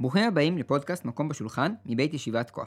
ברוכים 0.00 0.24
הבאים 0.24 0.58
לפודקאסט 0.58 1.04
מקום 1.04 1.28
בשולחן 1.28 1.72
מבית 1.86 2.14
ישיבת 2.14 2.46
תקוע. 2.46 2.64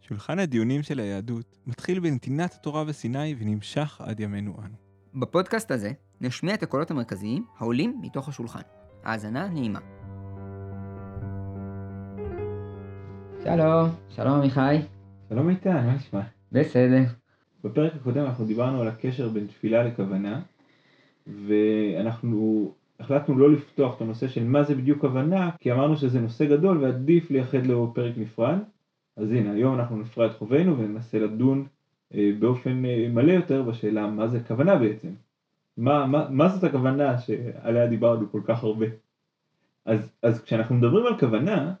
שולחן 0.00 0.38
הדיונים 0.38 0.82
של 0.82 1.00
היהדות 1.00 1.58
מתחיל 1.66 2.00
בנתינת 2.00 2.54
התורה 2.54 2.84
בסיני 2.84 3.34
ונמשך 3.38 4.00
עד 4.00 4.20
ימינו 4.20 4.54
אנו. 4.58 4.74
בפודקאסט 5.14 5.70
הזה 5.70 5.92
נשמיע 6.20 6.54
את 6.54 6.62
הקולות 6.62 6.90
המרכזיים 6.90 7.44
העולים 7.58 7.98
מתוך 8.02 8.28
השולחן. 8.28 8.60
האזנה 9.04 9.48
נעימה. 9.48 9.78
שלום, 13.44 13.90
שלום 14.08 14.32
עמיחי. 14.32 14.76
שלום 15.28 15.48
איתן, 15.48 15.86
מה 15.86 15.94
נשמע? 15.94 16.20
בסדר. 16.52 17.02
בפרק 17.64 17.92
הקודם 17.94 18.24
אנחנו 18.24 18.44
דיברנו 18.44 18.80
על 18.80 18.88
הקשר 18.88 19.28
בין 19.28 19.46
תפילה 19.46 19.82
לכוונה, 19.82 20.40
ואנחנו 21.26 22.72
החלטנו 23.00 23.38
לא 23.38 23.52
לפתוח 23.52 23.96
את 23.96 24.00
הנושא 24.00 24.28
של 24.28 24.44
מה 24.44 24.62
זה 24.62 24.74
בדיוק 24.74 25.00
כוונה, 25.00 25.50
כי 25.60 25.72
אמרנו 25.72 25.96
שזה 25.96 26.20
נושא 26.20 26.44
גדול 26.44 26.78
ועדיף 26.84 27.30
לייחד 27.30 27.66
לו 27.66 27.92
פרק 27.94 28.14
נפרד. 28.16 28.58
אז 29.16 29.32
הנה, 29.32 29.52
היום 29.52 29.74
אנחנו 29.74 29.96
נפרע 29.96 30.26
את 30.26 30.32
חובנו 30.32 30.78
וננסה 30.78 31.18
לדון 31.18 31.66
אה, 32.14 32.30
באופן 32.38 32.84
אה, 32.84 33.08
מלא 33.10 33.32
יותר 33.32 33.62
בשאלה 33.62 34.06
מה 34.06 34.28
זה 34.28 34.40
כוונה 34.40 34.76
בעצם. 34.76 35.08
מה, 35.76 36.06
מה, 36.06 36.26
מה 36.30 36.48
זאת 36.48 36.64
הכוונה 36.64 37.18
שעליה 37.18 37.86
דיברנו 37.86 38.32
כל 38.32 38.40
כך 38.44 38.64
הרבה. 38.64 38.86
אז, 39.84 40.12
אז 40.22 40.42
כשאנחנו 40.42 40.74
מדברים 40.74 41.06
על 41.06 41.18
כוונה, 41.18 41.72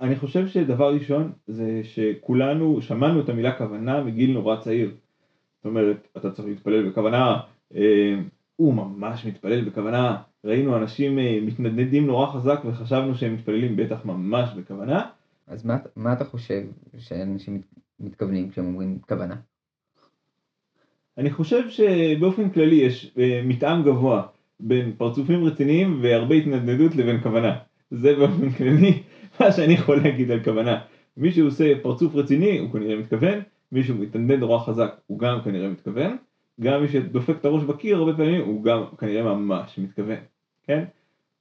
אני 0.00 0.16
חושב 0.16 0.48
שדבר 0.48 0.94
ראשון 0.94 1.32
זה 1.46 1.80
שכולנו 1.84 2.82
שמענו 2.82 3.20
את 3.20 3.28
המילה 3.28 3.58
כוונה 3.58 4.04
מגיל 4.04 4.32
נורא 4.32 4.56
צעיר. 4.56 4.90
זאת 5.56 5.64
אומרת, 5.64 6.08
אתה 6.16 6.30
צריך 6.30 6.48
להתפלל 6.48 6.88
בכוונה, 6.88 7.40
אה, 7.74 8.20
הוא 8.60 8.74
ממש 8.74 9.26
מתפלל 9.26 9.64
בכוונה, 9.64 10.16
ראינו 10.44 10.76
אנשים 10.76 11.18
אה, 11.18 11.38
מתנדנדים 11.42 12.06
נורא 12.06 12.26
חזק 12.26 12.60
וחשבנו 12.64 13.14
שהם 13.14 13.34
מתפללים 13.34 13.76
בטח 13.76 14.04
ממש 14.04 14.50
בכוונה. 14.56 15.06
אז 15.46 15.66
מה, 15.66 15.76
מה 15.96 16.12
אתה 16.12 16.24
חושב 16.24 16.62
שאנשים 16.98 17.60
מתכוונים 18.00 18.50
כשהם 18.50 18.66
אומרים 18.66 18.98
כוונה? 19.08 19.34
אני 21.18 21.30
חושב 21.30 21.68
שבאופן 21.68 22.50
כללי 22.50 22.74
יש 22.74 23.14
אה, 23.18 23.40
מתאם 23.44 23.82
גבוה 23.82 24.22
בין 24.60 24.92
פרצופים 24.98 25.44
רציניים 25.44 25.98
והרבה 26.02 26.34
התנדנדות 26.34 26.96
לבין 26.96 27.20
כוונה. 27.20 27.58
זה 27.90 28.16
באופן 28.16 28.50
כללי 28.58 29.02
מה 29.40 29.52
שאני 29.52 29.72
יכול 29.72 29.96
להגיד 30.02 30.30
על 30.30 30.44
כוונה. 30.44 30.80
מי 31.16 31.32
שעושה 31.32 31.72
פרצוף 31.82 32.14
רציני 32.14 32.58
הוא 32.58 32.72
כנראה 32.72 32.96
מתכוון, 32.96 33.40
מי 33.72 33.82
שהוא 33.82 33.98
מתנדנד 33.98 34.40
נורא 34.40 34.58
חזק 34.58 34.94
הוא 35.06 35.18
גם 35.18 35.38
כנראה 35.44 35.68
מתכוון, 35.68 36.16
גם 36.62 36.82
מי 36.82 36.88
שדופק 36.88 37.36
את 37.40 37.44
הראש 37.44 37.64
בקיר 37.64 37.96
הרבה 37.96 38.16
פעמים 38.16 38.40
הוא 38.40 38.64
גם 38.64 38.84
כנראה 38.98 39.34
ממש 39.34 39.78
מתכוון, 39.78 40.18
כן? 40.62 40.84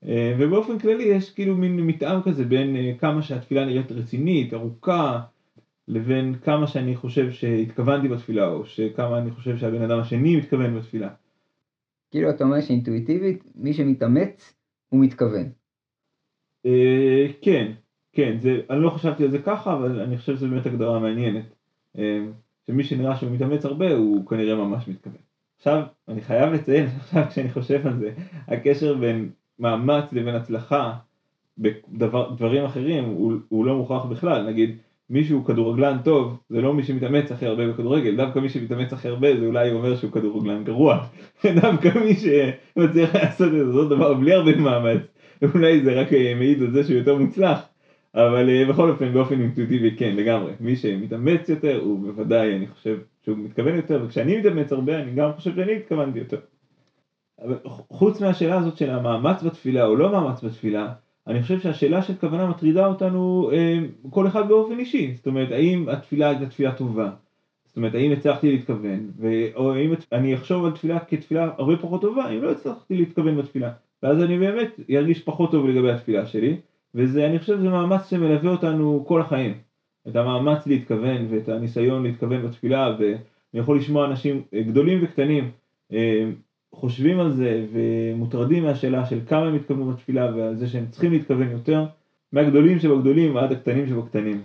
אה, 0.06 0.36
ובאופן 0.39 0.80
כללי 0.80 1.03
יש 1.03 1.31
כאילו 1.31 1.56
מין 1.58 1.80
מתאם 1.80 2.22
כזה 2.22 2.45
בין 2.45 2.76
אה, 2.76 2.94
כמה 3.00 3.22
שהתפילה 3.22 3.66
נראית 3.66 3.92
רצינית, 3.92 4.53
ארוכה, 4.53 5.22
לבין 5.88 6.36
כמה 6.36 6.67
שאני 6.67 6.95
חושב 6.95 7.31
שהתכוונתי 7.31 8.08
בתפילה, 8.08 8.48
או 8.48 8.66
שכמה 8.66 9.17
אני 9.17 9.31
חושב 9.31 9.58
שהבן 9.58 9.81
אדם 9.81 10.00
השני 10.00 10.36
מתכוון 10.36 10.78
בתפילה. 10.78 11.09
כאילו 12.11 12.30
אתה 12.30 12.44
אומר 12.44 12.61
שאינטואיטיבית, 12.61 13.44
מי 13.56 13.73
שמתאמץ, 13.73 14.54
הוא 14.89 15.04
מתכוון. 15.04 15.50
אה, 16.66 17.26
כן, 17.42 17.72
כן, 18.14 18.38
זה, 18.39 18.61
אני 18.70 18.81
לא 18.81 18.89
חשבתי 18.89 19.23
על 19.23 19.31
זה 19.31 19.39
ככה, 19.39 19.73
אבל 19.73 20.00
אני 20.00 20.17
חושב 20.17 20.36
שזו 20.36 20.48
באמת 20.48 20.66
הגדרה 20.66 21.00
מעניינת. 21.00 21.45
שמי 22.70 22.84
שנראה 22.84 23.16
שהוא 23.16 23.31
מתאמץ 23.31 23.66
הרבה, 23.66 23.94
הוא 23.94 24.25
כנראה 24.25 24.56
ממש 24.56 24.88
מתכוון. 24.88 25.17
עכשיו, 25.58 25.81
אני 26.08 26.22
חייב 26.22 26.53
לציין 26.53 26.86
עכשיו 27.00 27.23
כשאני 27.30 27.50
חושב 27.50 27.88
על 27.88 28.00
זה, 28.00 28.11
הקשר 28.48 28.94
בין 28.94 29.30
מאמץ 29.59 30.03
לבין 30.11 30.36
הצלחה 30.36 30.94
בדברים 31.58 32.66
אחרים 32.66 33.03
הוא, 33.03 33.34
הוא 33.50 33.66
לא 33.66 33.76
מוכרח 33.76 34.06
בכלל, 34.06 34.50
נגיד 34.50 34.78
מישהו 35.09 35.45
כדורגלן 35.45 35.98
טוב 36.03 36.38
זה 36.50 36.61
לא 36.61 36.73
מי 36.73 36.84
שמתאמץ 36.84 37.32
הכי 37.32 37.45
הרבה 37.45 37.67
בכדורגל, 37.67 38.16
דווקא 38.16 38.39
מי 38.39 38.49
שמתאמץ 38.49 38.93
הכי 38.93 39.08
הרבה 39.08 39.39
זה 39.39 39.45
אולי 39.45 39.72
אומר 39.72 39.95
שהוא 39.95 40.11
כדורגלן 40.11 40.64
גרוע, 40.64 41.04
דווקא 41.61 41.89
מי 42.05 42.16
שמצליח 42.16 43.16
לעשות 43.16 43.54
את 43.54 43.67
אותו 43.67 43.89
דבר 43.89 44.14
בלי 44.14 44.33
הרבה 44.33 44.55
מאמץ, 44.55 45.02
אולי 45.55 45.82
זה 45.82 46.02
רק 46.02 46.08
מעיד 46.38 46.61
על 46.61 46.72
זה 46.72 46.83
שהוא 46.83 46.98
יותר 46.98 47.17
מוצלח, 47.17 47.60
אבל 48.15 48.49
אה, 48.49 48.65
בכל 48.70 48.89
אופן 48.89 49.14
באופן 49.14 49.42
אינטואיטיבי 49.42 49.95
כן 49.97 50.15
לגמרי, 50.15 50.52
מי 50.59 50.75
שמתאמץ 50.75 51.49
יותר 51.49 51.80
הוא 51.83 51.99
בוודאי 51.99 52.55
אני 52.55 52.67
חושב 52.67 52.97
שהוא 53.25 53.37
מתכוון 53.37 53.75
יותר, 53.75 54.02
וכשאני 54.05 54.37
מתאמץ 54.37 54.71
הרבה 54.71 54.99
אני 54.99 55.11
גם 55.11 55.33
חושב 55.33 55.55
שאני 55.55 55.75
התכוונתי 55.75 56.19
יותר. 56.19 56.39
אבל 57.42 57.58
חוץ 57.65 58.21
מהשאלה 58.21 58.58
הזאת 58.58 58.77
של 58.77 58.89
המאמץ 58.89 59.43
בתפילה 59.43 59.86
או 59.86 59.95
לא 59.95 60.11
מאמץ 60.11 60.43
בתפילה, 60.43 60.93
אני 61.27 61.42
חושב 61.42 61.59
שהשאלה 61.59 62.02
של 62.02 62.14
כוונה 62.14 62.48
מטרידה 62.48 62.87
אותנו 62.87 63.52
אה, 63.53 63.80
כל 64.09 64.27
אחד 64.27 64.48
באופן 64.48 64.80
אישי, 64.80 65.14
זאת 65.15 65.27
אומרת 65.27 65.52
האם 65.52 65.89
התפילה 65.89 66.30
הייתה 66.30 66.45
תפילה 66.45 66.75
טובה, 66.75 67.09
זאת 67.65 67.77
אומרת 67.77 67.95
האם 67.95 68.11
הצלחתי 68.11 68.52
להתכוון, 68.52 69.11
ו... 69.19 69.27
או 69.55 69.73
האם 69.73 69.93
אני 70.11 70.36
אחשוב 70.36 70.65
על 70.65 70.71
תפילה 70.71 70.99
כתפילה 70.99 71.49
הרבה 71.58 71.77
פחות 71.77 72.02
טובה 72.02 72.30
אם 72.30 72.43
לא 72.43 72.52
הצלחתי 72.52 72.98
להתכוון 72.98 73.37
בתפילה, 73.37 73.71
ואז 74.03 74.23
אני 74.23 74.39
באמת 74.39 74.80
ארגיש 74.95 75.23
פחות 75.23 75.52
טוב 75.52 75.67
לגבי 75.67 75.92
התפילה 75.92 76.25
שלי, 76.25 76.58
וזה 76.95 77.26
אני 77.26 77.39
חושב 77.39 77.58
שזה 77.58 77.70
מאמץ 77.70 78.10
שמלווה 78.10 78.52
אותנו 78.52 79.05
כל 79.08 79.22
החיים, 79.22 79.54
את 80.08 80.16
המאמץ 80.16 80.67
להתכוון 80.67 81.27
ואת 81.30 81.50
הניסיון 81.50 82.04
להתכוון 82.04 82.48
בתפילה, 82.48 82.95
ואני 83.00 83.20
יכול 83.54 83.77
לשמוע 83.77 84.05
אנשים 84.05 84.42
גדולים 84.67 84.99
וקטנים 85.04 85.52
אה, 85.92 86.30
חושבים 86.73 87.20
על 87.20 87.32
זה 87.32 87.66
ומוטרדים 87.72 88.64
מהשאלה 88.64 89.05
של 89.05 89.20
כמה 89.28 89.48
הם 89.48 89.55
התכוונו 89.55 89.92
בתפילה 89.92 90.36
ועל 90.36 90.55
זה 90.55 90.67
שהם 90.67 90.86
צריכים 90.89 91.11
להתכוון 91.11 91.52
יותר 91.52 91.86
מהגדולים 92.32 92.80
שבגדולים 92.80 93.38
עד 93.38 93.52
הקטנים 93.52 93.88
שבקטנים. 93.88 94.42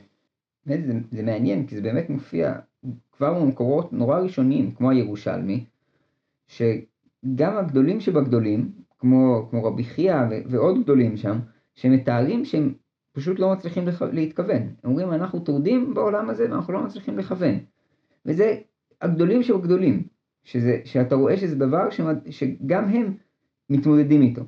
זה, 0.64 0.82
זה 1.10 1.22
מעניין 1.22 1.66
כי 1.66 1.74
זה 1.76 1.82
באמת 1.82 2.10
מופיע 2.10 2.54
כבר 3.12 3.40
במקורות 3.40 3.92
נורא 3.92 4.18
ראשוניים 4.18 4.70
כמו 4.70 4.90
הירושלמי 4.90 5.64
שגם 6.48 7.56
הגדולים 7.56 8.00
שבגדולים 8.00 8.72
כמו, 8.98 9.46
כמו 9.50 9.64
רבי 9.64 9.84
חייא 9.84 10.16
ועוד 10.50 10.82
גדולים 10.82 11.16
שם 11.16 11.38
שמתארים 11.74 12.44
שהם 12.44 12.74
פשוט 13.12 13.38
לא 13.38 13.52
מצליחים 13.52 13.86
לח... 13.86 14.02
להתכוון. 14.02 14.62
הם 14.62 14.90
אומרים 14.90 15.12
אנחנו 15.12 15.40
טורדים 15.40 15.94
בעולם 15.94 16.30
הזה 16.30 16.50
ואנחנו 16.50 16.72
לא 16.72 16.82
מצליחים 16.82 17.18
לכוון. 17.18 17.58
וזה 18.26 18.56
הגדולים 19.00 19.42
שבגדולים. 19.42 20.14
שזה, 20.44 20.80
שאתה 20.84 21.14
רואה 21.14 21.36
שזה 21.36 21.56
דבר 21.56 21.90
שמד... 21.90 22.18
שגם 22.30 22.88
הם 22.88 23.14
מתמודדים 23.70 24.22
איתו. 24.22 24.42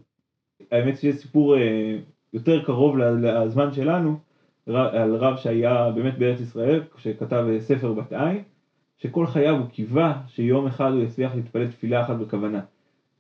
האמת 0.71 0.97
שיש 0.99 1.17
סיפור 1.17 1.57
אה, 1.57 1.99
יותר 2.33 2.65
קרוב 2.65 2.99
לזמן 2.99 3.73
שלנו, 3.73 4.19
על 4.67 5.15
רב 5.15 5.37
שהיה 5.37 5.91
באמת 5.91 6.19
בארץ 6.19 6.41
ישראל, 6.41 6.83
שכתב 6.97 7.47
אה, 7.49 7.61
ספר 7.61 7.93
בת 7.93 8.13
עין, 8.13 8.43
שכל 8.97 9.27
חייו 9.27 9.57
הוא 9.57 9.67
קיווה 9.67 10.23
שיום 10.27 10.67
אחד 10.67 10.91
הוא 10.93 11.03
יצליח 11.03 11.35
להתפלל 11.35 11.71
תפילה 11.71 12.03
אחת 12.03 12.17
בכוונה. 12.17 12.61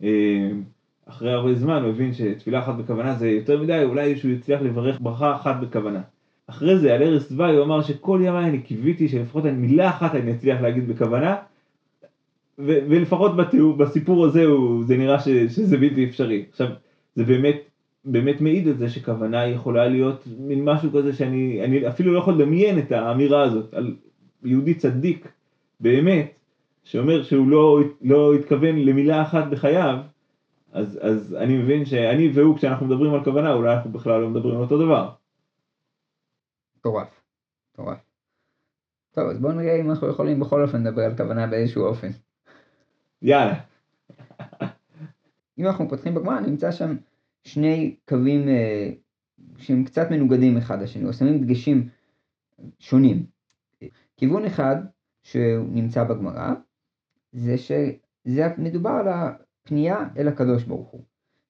אה, 0.02 0.50
אחרי 1.08 1.32
הרבה 1.32 1.54
זמן 1.54 1.82
הוא 1.82 1.90
הבין 1.90 2.12
שתפילה 2.14 2.58
אחת 2.58 2.74
בכוונה 2.74 3.14
זה 3.14 3.30
יותר 3.30 3.62
מדי, 3.62 3.82
אולי 3.84 4.16
שהוא 4.16 4.30
יצליח 4.30 4.62
לברך 4.62 4.98
ברכה 5.00 5.34
אחת 5.34 5.56
בכוונה. 5.60 6.00
אחרי 6.46 6.78
זה 6.78 6.94
על 6.94 7.02
ערש 7.02 7.32
דווי 7.32 7.56
הוא 7.56 7.64
אמר 7.64 7.82
שכל 7.82 8.20
ימי 8.24 8.38
אני 8.38 8.58
קיוויתי 8.58 9.08
שלפחות 9.08 9.44
מילה 9.44 9.90
אחת 9.90 10.14
אני 10.14 10.32
אצליח 10.32 10.60
להגיד 10.60 10.88
בכוונה, 10.88 11.36
ו- 12.58 12.78
ולפחות 12.88 13.36
בתיאור, 13.36 13.76
בסיפור 13.76 14.24
הזה 14.24 14.44
הוא, 14.44 14.84
זה 14.84 14.96
נראה 14.96 15.20
ש- 15.20 15.28
שזה 15.28 15.76
בלתי 15.76 16.04
אפשרי. 16.04 16.44
עכשיו, 16.50 16.68
זה 17.14 17.24
באמת, 17.24 17.56
באמת 18.04 18.40
מעיד 18.40 18.68
על 18.68 18.76
זה 18.76 18.88
שכוונה 18.88 19.46
יכולה 19.46 19.88
להיות 19.88 20.24
מין 20.38 20.64
משהו 20.64 20.90
כזה 20.92 21.12
שאני 21.12 21.88
אפילו 21.88 22.12
לא 22.12 22.18
יכול 22.18 22.34
לדמיין 22.34 22.78
את 22.78 22.92
האמירה 22.92 23.42
הזאת 23.42 23.74
על 23.74 23.94
יהודי 24.44 24.74
צדיק, 24.74 25.28
באמת, 25.80 26.26
שאומר 26.84 27.22
שהוא 27.22 27.48
לא, 27.48 27.80
לא 28.02 28.34
התכוון 28.34 28.78
למילה 28.78 29.22
אחת 29.22 29.46
בחייו, 29.50 29.98
אז, 30.76 30.98
אז 31.02 31.34
אני 31.34 31.58
מבין 31.58 31.84
שאני 31.84 32.30
והוא 32.34 32.56
כשאנחנו 32.56 32.86
מדברים 32.86 33.14
על 33.14 33.24
כוונה 33.24 33.52
אולי 33.52 33.74
אנחנו 33.74 33.92
בכלל 33.92 34.20
לא 34.20 34.28
מדברים 34.28 34.56
על 34.56 34.62
אותו 34.62 34.78
דבר. 34.84 35.12
מטורף, 36.78 37.20
מטורף. 37.72 37.98
טוב 39.10 39.28
אז 39.28 39.38
בואו 39.40 39.52
נראה 39.52 39.80
אם 39.80 39.90
אנחנו 39.90 40.08
יכולים 40.08 40.40
בכל 40.40 40.62
אופן 40.62 40.86
לדבר 40.86 41.02
על 41.02 41.16
כוונה 41.16 41.46
באיזשהו 41.46 41.84
אופן. 41.84 42.08
יאללה. 43.22 43.60
אם 45.58 45.66
אנחנו 45.66 45.88
פותחים 45.88 46.14
בגמרא 46.14 46.40
נמצא 46.40 46.72
שם 46.72 46.96
שני 47.44 47.96
קווים 48.08 48.48
אה, 48.48 48.90
שהם 49.58 49.84
קצת 49.84 50.10
מנוגדים 50.10 50.56
אחד 50.56 50.82
לשני, 50.82 51.04
או 51.04 51.12
שמים 51.12 51.44
דגשים 51.44 51.88
שונים. 52.78 53.26
כיוון 54.16 54.44
אחד 54.44 54.76
שנמצא 55.22 56.04
בגמרא 56.04 56.54
זה 57.32 57.58
שזה 57.58 58.48
מדובר 58.58 58.90
על 58.90 59.08
הפנייה 59.66 60.08
אל 60.16 60.28
הקדוש 60.28 60.64
ברוך 60.64 60.88
הוא. 60.88 61.00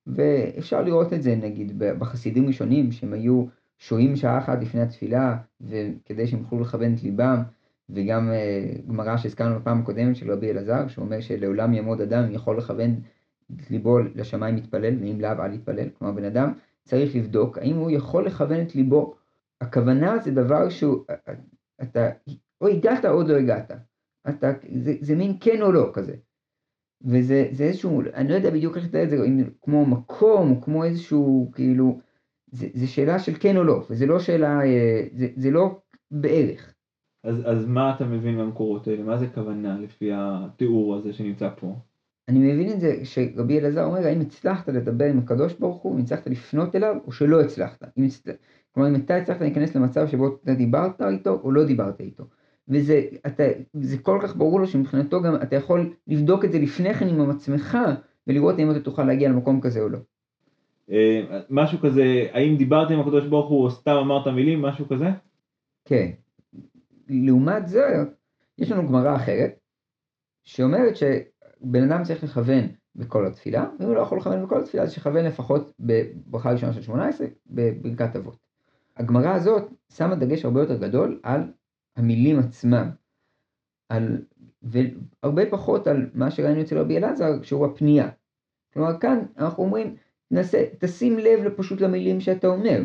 ואפשר 0.07 0.83
לראות 0.83 1.13
את 1.13 1.23
זה 1.23 1.37
נגיד 1.37 1.79
בחסידים 1.79 2.47
ראשונים 2.47 2.93
שהם 2.93 3.13
היו 3.13 3.45
שוהים 3.79 4.17
שעה 4.17 4.39
אחת 4.39 4.63
לפני 4.63 4.81
התפילה 4.81 5.37
וכדי 5.61 6.27
שהם 6.27 6.41
יוכלו 6.41 6.61
לכוון 6.61 6.95
את 6.95 7.03
ליבם 7.03 7.43
וגם 7.91 8.31
uh, 8.31 8.89
גמרא 8.89 9.17
שהזכרנו 9.17 9.61
בפעם 9.61 9.81
הקודמת 9.81 10.17
של 10.17 10.33
רבי 10.33 10.51
אלעזר, 10.51 10.89
שאומר 10.89 11.21
שלעולם 11.21 11.75
יעמוד 11.75 12.01
אדם 12.01 12.33
יכול 12.33 12.59
לכוון 12.59 13.01
את 13.61 13.71
ליבו 13.71 13.99
לשמיים 13.99 14.55
מתפלל, 14.55 14.97
ואם 15.01 15.21
לאו 15.21 15.45
אל 15.45 15.53
יתפלל. 15.53 15.89
כלומר, 15.99 16.15
בן 16.15 16.25
אדם 16.25 16.53
צריך 16.85 17.17
לבדוק 17.17 17.59
האם 17.59 17.77
הוא 17.77 17.91
יכול 17.91 18.27
לכוון 18.27 18.61
את 18.61 18.75
ליבו 18.75 19.15
הכוונה 19.61 20.19
זה 20.19 20.31
דבר 20.31 20.69
שהוא, 20.69 21.05
אתה 21.83 22.11
או 22.61 22.69
הגעת 22.69 23.05
או 23.05 23.23
לא 23.23 23.37
הגעת. 23.37 23.71
אתה, 24.29 24.53
זה, 24.73 24.95
זה 25.01 25.15
מין 25.15 25.37
כן 25.41 25.63
או 25.63 25.73
לא 25.73 25.91
כזה. 25.95 26.15
וזה 27.05 27.49
זה 27.53 27.65
איזשהו, 27.65 28.03
אני 28.15 28.29
לא 28.29 28.35
יודע 28.35 28.51
בדיוק 28.51 28.77
איך 28.77 28.85
לתאר 28.85 29.03
את 29.03 29.11
זה, 29.11 29.17
אם 29.17 29.45
כמו 29.63 29.87
מקום, 29.87 30.51
או 30.51 30.61
כמו 30.61 30.85
איזשהו, 30.85 31.51
כאילו, 31.55 31.99
זה, 32.47 32.67
זה 32.75 32.87
שאלה 32.87 33.19
של 33.19 33.33
כן 33.41 33.57
או 33.57 33.65
לא, 33.65 33.85
וזה 33.91 34.07
לא 34.07 34.21
שאלה, 34.21 34.61
אה, 34.65 35.03
זה, 35.13 35.29
זה 35.37 35.51
לא 35.51 35.81
בערך. 36.11 36.75
אז, 37.25 37.43
אז 37.45 37.67
מה 37.67 37.95
אתה 37.97 38.05
מבין 38.05 38.37
מהמקורות 38.37 38.89
האלה? 38.89 39.03
מה 39.03 39.19
זה 39.19 39.27
כוונה 39.27 39.79
לפי 39.79 40.11
התיאור 40.15 40.97
הזה 40.97 41.13
שנמצא 41.13 41.49
פה? 41.61 41.75
אני 42.29 42.39
מבין 42.39 42.73
את 42.73 42.81
זה 42.81 43.05
שרבי 43.05 43.59
אלעזר 43.59 43.85
אומר, 43.85 44.07
האם 44.07 44.21
הצלחת 44.21 44.69
לדבר 44.69 45.05
עם 45.05 45.19
הקדוש 45.19 45.55
ברוך 45.55 45.83
הוא, 45.83 45.95
אם 45.95 46.01
הצלחת 46.01 46.27
לפנות 46.27 46.77
אליו, 46.77 46.97
או 47.07 47.13
שלא 47.13 47.41
הצלחת. 47.41 47.99
אם 47.99 48.05
הצל... 48.05 48.31
כלומר, 48.73 48.89
אם 48.89 48.95
אתה 48.95 49.17
הצלחת 49.17 49.41
להיכנס 49.41 49.75
למצב 49.75 50.07
שבו 50.07 50.39
אתה 50.43 50.55
דיברת 50.55 51.03
איתו, 51.03 51.41
או 51.43 51.53
לא 51.53 51.65
דיברת 51.65 52.01
איתו. 52.01 52.25
וזה 52.69 53.03
אתה, 53.27 53.45
זה 53.73 53.99
כל 53.99 54.19
כך 54.23 54.37
ברור 54.37 54.61
לו 54.61 54.67
שמבחינתו 54.67 55.23
גם 55.23 55.37
אתה 55.43 55.57
יכול 55.57 55.95
לבדוק 56.09 56.45
את 56.45 56.53
זה 56.53 56.59
לפני 56.59 56.95
כן 56.95 57.09
עם 57.09 57.31
עצמך, 57.31 57.79
ולראות 58.27 58.59
אם 58.59 58.71
אתה 58.71 58.81
תוכל 58.81 59.05
להגיע 59.05 59.29
למקום 59.29 59.61
כזה 59.61 59.81
או 59.81 59.89
לא. 59.89 59.99
אה, 60.91 61.41
משהו 61.51 61.79
כזה, 61.79 62.27
האם 62.33 62.57
דיברת 62.57 62.91
עם 62.91 63.01
הקדוש 63.01 63.27
ברוך 63.27 63.51
הוא 63.51 63.65
או 63.65 63.71
סתם 63.71 63.97
אמרת 63.97 64.27
מילים, 64.27 64.63
משהו 64.63 64.89
כזה? 64.89 65.07
כן. 65.85 66.11
לעומת 67.09 67.69
זה, 67.69 68.05
יש 68.59 68.73
לנו 68.73 68.89
גמרא 68.89 69.17
אחרת, 69.17 69.59
שאומרת 70.45 70.97
שבן 70.97 71.91
אדם 71.91 72.03
צריך 72.03 72.25
לכוון 72.25 72.69
בכל 72.97 73.27
התפילה, 73.27 73.65
ואם 73.79 73.89
הוא 73.89 73.97
לא 73.97 74.01
יכול 74.01 74.19
לכוון 74.19 74.47
בכל 74.47 74.61
התפילה, 74.61 74.83
אז 74.83 74.93
שיכוון 74.93 75.25
לפחות 75.25 75.73
בברכה 75.81 76.53
ראשונה 76.53 76.73
של 76.73 76.83
18, 76.83 77.27
בברכת 77.47 78.17
אבות. 78.17 78.37
הגמרא 78.97 79.35
הזאת 79.35 79.71
שמה 79.93 80.15
דגש 80.15 80.45
הרבה 80.45 80.61
יותר 80.61 80.77
גדול 80.77 81.21
על 81.23 81.43
המילים 81.97 82.39
עצמם, 82.39 82.91
על, 83.89 84.25
והרבה 84.63 85.51
פחות 85.51 85.87
על 85.87 86.11
מה 86.15 86.31
שראינו 86.31 86.61
אצל 86.61 86.79
רבי 86.79 86.97
אלעזר, 86.97 87.43
שהוא 87.43 87.67
הפנייה. 87.67 88.11
כלומר, 88.73 89.01
כאן 89.01 89.19
אנחנו 89.39 89.63
אומרים, 89.63 89.97
נסה, 90.31 90.65
תשים 90.79 91.19
לב 91.19 91.49
פשוט 91.57 91.81
למילים 91.81 92.21
שאתה 92.21 92.47
אומר. 92.47 92.81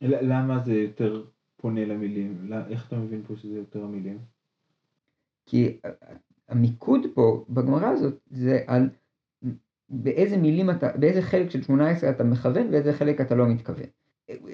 למה 0.00 0.58
זה 0.64 0.74
יותר 0.74 1.24
פונה 1.56 1.84
למילים? 1.84 2.52
איך 2.70 2.88
אתה 2.88 2.96
מבין 2.96 3.22
פה 3.26 3.36
שזה 3.36 3.58
יותר 3.58 3.84
המילים? 3.84 4.18
כי 5.46 5.80
המיקוד 6.48 7.00
פה 7.14 7.44
בגמרא 7.48 7.86
הזאת 7.86 8.20
זה 8.30 8.60
על 8.66 8.88
באיזה 9.88 10.36
מילים 10.36 10.70
אתה, 10.70 10.96
באיזה 10.96 11.22
חלק 11.22 11.50
של 11.50 11.62
18 11.62 12.10
אתה 12.10 12.24
מכוון 12.24 12.68
ואיזה 12.72 12.92
חלק 12.92 13.20
אתה 13.20 13.34
לא 13.34 13.48
מתכוון. 13.48 13.86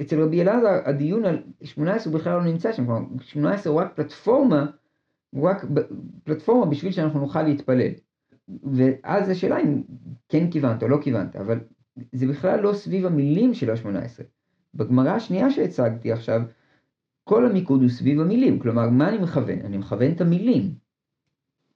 אצל 0.00 0.22
רבי 0.22 0.42
אלעזר 0.42 0.80
הדיון 0.84 1.24
על 1.24 1.42
18 1.62 2.12
הוא 2.12 2.20
בכלל 2.20 2.36
לא 2.36 2.44
נמצא 2.44 2.72
שם, 2.72 2.86
כלומר 2.86 3.00
18 3.20 3.72
הוא 3.72 3.80
רק 3.80 3.92
פלטפורמה, 3.94 4.66
הוא 5.30 5.48
רק 5.48 5.64
פלטפורמה 6.24 6.66
בשביל 6.66 6.92
שאנחנו 6.92 7.20
נוכל 7.20 7.42
להתפלל. 7.42 7.90
ואז 8.72 9.28
השאלה 9.28 9.58
אם 9.60 9.82
כן 10.28 10.50
כיוונת 10.50 10.82
או 10.82 10.88
לא 10.88 10.98
כיוונת, 11.02 11.36
אבל 11.36 11.60
זה 12.12 12.26
בכלל 12.26 12.60
לא 12.60 12.72
סביב 12.72 13.06
המילים 13.06 13.54
של 13.54 13.70
ה-18. 13.70 14.22
בגמרא 14.74 15.10
השנייה 15.10 15.50
שהצגתי 15.50 16.12
עכשיו, 16.12 16.42
כל 17.24 17.46
המיקוד 17.46 17.82
הוא 17.82 17.90
סביב 17.90 18.20
המילים, 18.20 18.58
כלומר 18.58 18.90
מה 18.90 19.08
אני 19.08 19.18
מכוון? 19.18 19.58
אני 19.64 19.78
מכוון 19.78 20.12
את 20.12 20.20
המילים. 20.20 20.74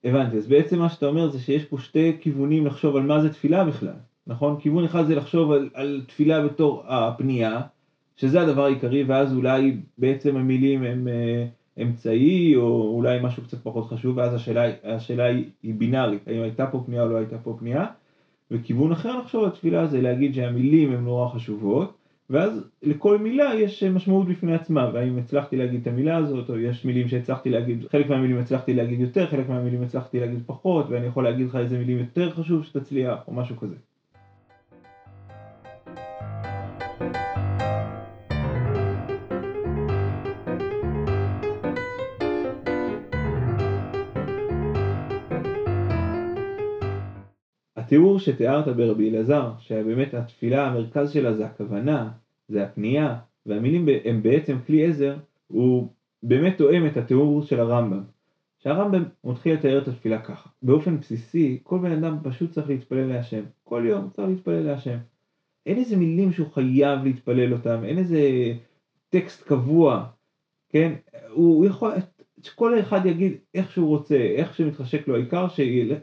הבנתי, 0.05 0.37
אז 0.37 0.47
בעצם 0.47 0.79
מה 0.79 0.89
שאתה 0.89 1.07
אומר 1.07 1.31
זה 1.31 1.41
שיש 1.41 1.65
פה 1.65 1.79
שתי 1.79 2.17
כיוונים 2.21 2.67
לחשוב 2.67 2.97
על 2.97 3.03
מה 3.03 3.21
זה 3.21 3.33
תפילה 3.33 3.65
בכלל, 3.65 3.95
נכון? 4.27 4.61
כיוון 4.61 4.85
אחד 4.85 5.07
זה 5.07 5.15
לחשוב 5.15 5.53
על, 5.53 5.71
על 5.75 6.05
תפילה 6.09 6.47
בתור 6.47 6.85
הפנייה, 6.87 7.61
שזה 8.19 8.41
הדבר 8.41 8.65
העיקרי, 8.65 9.05
ואז 9.05 9.35
אולי 9.35 9.77
בעצם 9.99 10.37
המילים 10.37 10.83
הם 10.83 11.09
אה, 11.09 11.47
אמצעי, 11.83 12.57
או 12.57 12.93
אולי 12.95 13.19
משהו 13.23 13.43
קצת 13.43 13.59
פחות 13.63 13.87
חשוב, 13.87 14.17
ואז 14.17 14.35
השאלה, 14.35 14.73
השאלה 14.85 15.25
היא, 15.25 15.45
היא 15.63 15.75
בינארית, 15.75 16.29
האם 16.29 16.43
הייתה 16.43 16.67
פה 16.67 16.83
פנייה 16.87 17.03
או 17.03 17.09
לא 17.09 17.17
הייתה 17.17 17.39
פה 17.39 17.57
פנייה, 17.59 17.87
וכיוון 18.51 18.93
אחר 18.93 19.19
לחשוב 19.19 19.45
על 19.45 19.51
תפילה 19.51 19.87
זה 19.87 20.01
להגיד 20.01 20.35
שהמילים 20.35 20.93
הן 20.93 21.05
נורא 21.05 21.29
חשובות, 21.29 21.95
ואז 22.31 22.65
לכל 22.83 23.19
מילה 23.19 23.55
יש 23.55 23.83
משמעות 23.83 24.29
בפני 24.29 24.55
עצמה, 24.55 24.91
והאם 24.95 25.19
הצלחתי 25.19 25.57
להגיד 25.57 25.81
את 25.81 25.87
המילה 25.87 26.17
הזאת, 26.17 26.51
או 26.51 26.59
יש 26.59 26.85
מילים 26.85 27.09
שהצלחתי 27.09 27.51
להגיד, 27.51 27.85
חלק 27.91 28.09
מהמילים 28.09 28.39
הצלחתי 28.39 28.75
להגיד 28.75 29.01
יותר, 29.01 29.27
חלק 29.27 29.49
מהמילים 29.49 29.83
הצלחתי 29.83 30.21
להגיד 30.21 30.43
פחות, 30.47 30.87
ואני 30.89 31.07
יכול 31.07 31.25
להגיד 31.25 31.47
לך 31.47 31.57
איזה 31.57 31.79
מילים 31.79 31.99
יותר 31.99 32.31
חשוב 32.31 32.65
שתצליח, 32.65 33.19
או 33.29 33.33
משהו 33.33 33.57
כזה. 33.57 33.77
התיאור 47.89 48.19
שתיארת 48.19 48.77
ברבי 48.77 49.11
אלעזר, 49.11 49.53
שבאמת 49.59 50.15
התפילה, 50.15 50.67
המרכז 50.67 51.11
שלה 51.11 51.35
זה 51.35 51.47
הכוונה, 51.47 52.11
זה 52.49 52.65
הפנייה, 52.65 53.17
והמילים 53.47 53.89
הם 54.05 54.23
בעצם 54.23 54.57
כלי 54.67 54.87
עזר, 54.87 55.17
הוא 55.47 55.89
באמת 56.23 56.59
תואם 56.59 56.87
את 56.87 56.97
התיאור 56.97 57.43
של 57.43 57.61
הרמב"ם. 57.61 58.03
שהרמב"ם 58.59 59.05
מתחיל 59.25 59.55
לתאר 59.55 59.79
את 59.79 59.89
התפילה 59.89 60.23
ככה. 60.23 60.49
באופן 60.63 61.01
בסיסי, 61.01 61.61
כל 61.63 61.79
בן 61.79 61.93
אדם 61.93 62.19
פשוט 62.23 62.51
צריך 62.51 62.69
להתפלל 62.69 63.07
להשם. 63.07 63.43
כל 63.65 63.83
יום 63.87 64.09
צריך 64.11 64.29
להתפלל 64.29 64.63
להשם. 64.63 64.97
אין 65.67 65.79
איזה 65.79 65.97
מילים 65.97 66.33
שהוא 66.33 66.49
חייב 66.53 67.05
להתפלל 67.05 67.53
אותם, 67.53 67.85
אין 67.85 67.99
איזה 67.99 68.21
טקסט 69.09 69.43
קבוע, 69.43 70.07
כן? 70.69 70.93
הוא 71.31 71.67
יכול, 71.67 71.93
שכל 72.43 72.81
אחד 72.81 73.07
יגיד 73.07 73.33
איך 73.55 73.73
שהוא 73.73 73.89
רוצה, 73.89 74.17
איך 74.17 74.55
שמתחשק 74.55 75.09
לו, 75.09 75.15
העיקר 75.15 75.47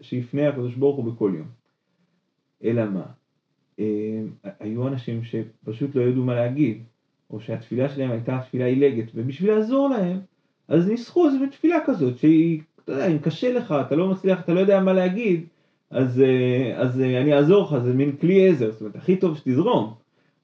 שיפנה 0.02 0.50
הקדוש 0.50 0.76
ברוך 0.76 0.98
הוא 0.98 1.14
בכל 1.14 1.32
יום. 1.38 1.64
אלא 2.65 2.85
מה? 2.85 3.03
אה, 3.79 4.21
היו 4.59 4.88
אנשים 4.88 5.21
שפשוט 5.23 5.95
לא 5.95 6.01
ידעו 6.01 6.23
מה 6.23 6.35
להגיד, 6.35 6.83
או 7.31 7.39
שהתפילה 7.39 7.89
שלהם 7.89 8.12
הייתה 8.12 8.39
תפילה 8.47 8.65
עילגת, 8.65 9.12
ובשביל 9.15 9.51
לעזור 9.51 9.89
להם, 9.89 10.19
אז 10.67 10.88
ניסחו 10.88 11.27
איזה 11.27 11.38
תפילה 11.51 11.77
כזאת, 11.85 12.17
שהיא, 12.17 12.62
אתה 12.83 12.91
יודע, 12.91 13.07
אם 13.07 13.17
קשה 13.17 13.53
לך, 13.53 13.75
אתה 13.88 13.95
לא 13.95 14.07
מצליח, 14.07 14.39
אתה 14.39 14.53
לא 14.53 14.59
יודע 14.59 14.79
מה 14.79 14.94
להגיד, 14.94 15.45
אז, 15.89 16.21
אה, 16.21 16.73
אז 16.77 17.01
אה, 17.01 17.21
אני 17.21 17.33
אעזור 17.33 17.63
לך, 17.63 17.83
זה 17.83 17.94
מין 17.94 18.15
כלי 18.15 18.50
עזר, 18.50 18.71
זאת 18.71 18.81
אומרת, 18.81 18.95
הכי 18.95 19.15
טוב 19.15 19.38
שתזרום, 19.38 19.94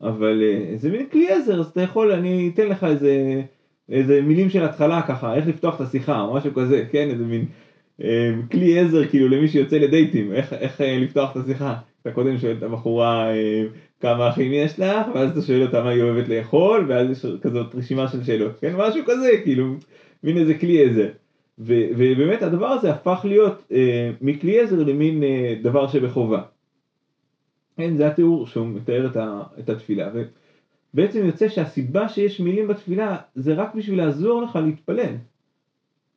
אבל 0.02 0.42
זה 0.76 0.92
מין 0.92 1.06
כלי 1.12 1.32
עזר, 1.32 1.60
אז 1.60 1.66
אתה 1.66 1.82
יכול, 1.82 2.12
אני 2.12 2.52
אתן 2.54 2.68
לך 2.68 2.84
איזה, 2.84 3.42
איזה 3.90 4.22
מילים 4.22 4.50
של 4.50 4.64
התחלה 4.64 5.02
ככה, 5.02 5.36
איך 5.36 5.48
לפתוח 5.48 5.76
את 5.76 5.82
השיחה, 5.82 6.22
או 6.22 6.34
משהו 6.34 6.54
כזה, 6.54 6.86
כן, 6.92 7.10
איזה 7.10 7.24
מין 7.24 7.46
כלי 8.52 8.80
עזר 8.80 9.08
כאילו 9.08 9.30
למי 9.30 9.48
שיוצא 9.48 9.78
לדייטים, 9.78 10.34
איך, 10.34 10.54
איך 10.54 10.82
לפתוח 10.82 11.32
את 11.32 11.38
השיחה. 11.38 11.76
אתה 12.02 12.12
קודם 12.12 12.38
שואל 12.38 12.58
את 12.58 12.64
הבחורה 12.64 13.32
אה, 13.36 13.64
כמה 14.00 14.30
אחים 14.30 14.52
יש 14.54 14.80
לך, 14.80 15.08
ואז 15.14 15.32
אתה 15.32 15.42
שואל 15.42 15.64
אותה 15.64 15.84
מה 15.84 15.90
היא 15.90 16.02
אוהבת 16.02 16.28
לאכול, 16.28 16.86
ואז 16.90 17.10
יש 17.10 17.26
כזאת 17.42 17.76
רשימה 17.76 18.08
של 18.08 18.24
שאלות, 18.24 18.60
כן, 18.60 18.74
משהו 18.78 19.04
כזה, 19.06 19.30
כאילו, 19.44 19.76
מין 20.24 20.38
איזה 20.38 20.54
כלי 20.54 20.86
עזר. 20.90 21.08
ובאמת 21.60 22.44
הדבר 22.44 22.68
הזה 22.68 22.92
הפך 22.92 23.22
להיות 23.24 23.64
אה, 23.72 24.12
מכלי 24.22 24.60
עזר 24.60 24.84
למין 24.84 25.24
אה, 25.24 25.56
דבר 25.62 25.88
שבחובה. 25.88 26.42
כן, 27.78 27.98
זה 27.98 28.08
התיאור 28.08 28.48
שהוא 28.48 28.68
מתאר 28.68 29.08
את, 29.08 29.16
ה- 29.16 29.44
את 29.60 29.70
התפילה. 29.70 30.10
ובעצם 30.94 31.26
יוצא 31.26 31.50
שהסיבה 31.50 32.10
שיש 32.10 32.40
מילים 32.40 32.68
בתפילה 32.68 33.18
זה 33.36 33.54
רק 33.54 33.76
בשביל 33.76 33.98
לעזור 33.98 34.42
לך 34.42 34.60
להתפלל. 34.66 35.16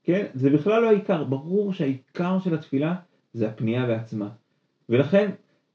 כן? 0.05 0.27
זה 0.35 0.51
בכלל 0.51 0.83
לא 0.83 0.89
העיקר, 0.89 1.25
ברור 1.25 1.73
שהעיקר 1.73 2.39
של 2.39 2.55
התפילה 2.55 2.95
זה 3.33 3.49
הפנייה 3.49 3.87
בעצמה. 3.87 4.29
ולכן 4.89 5.31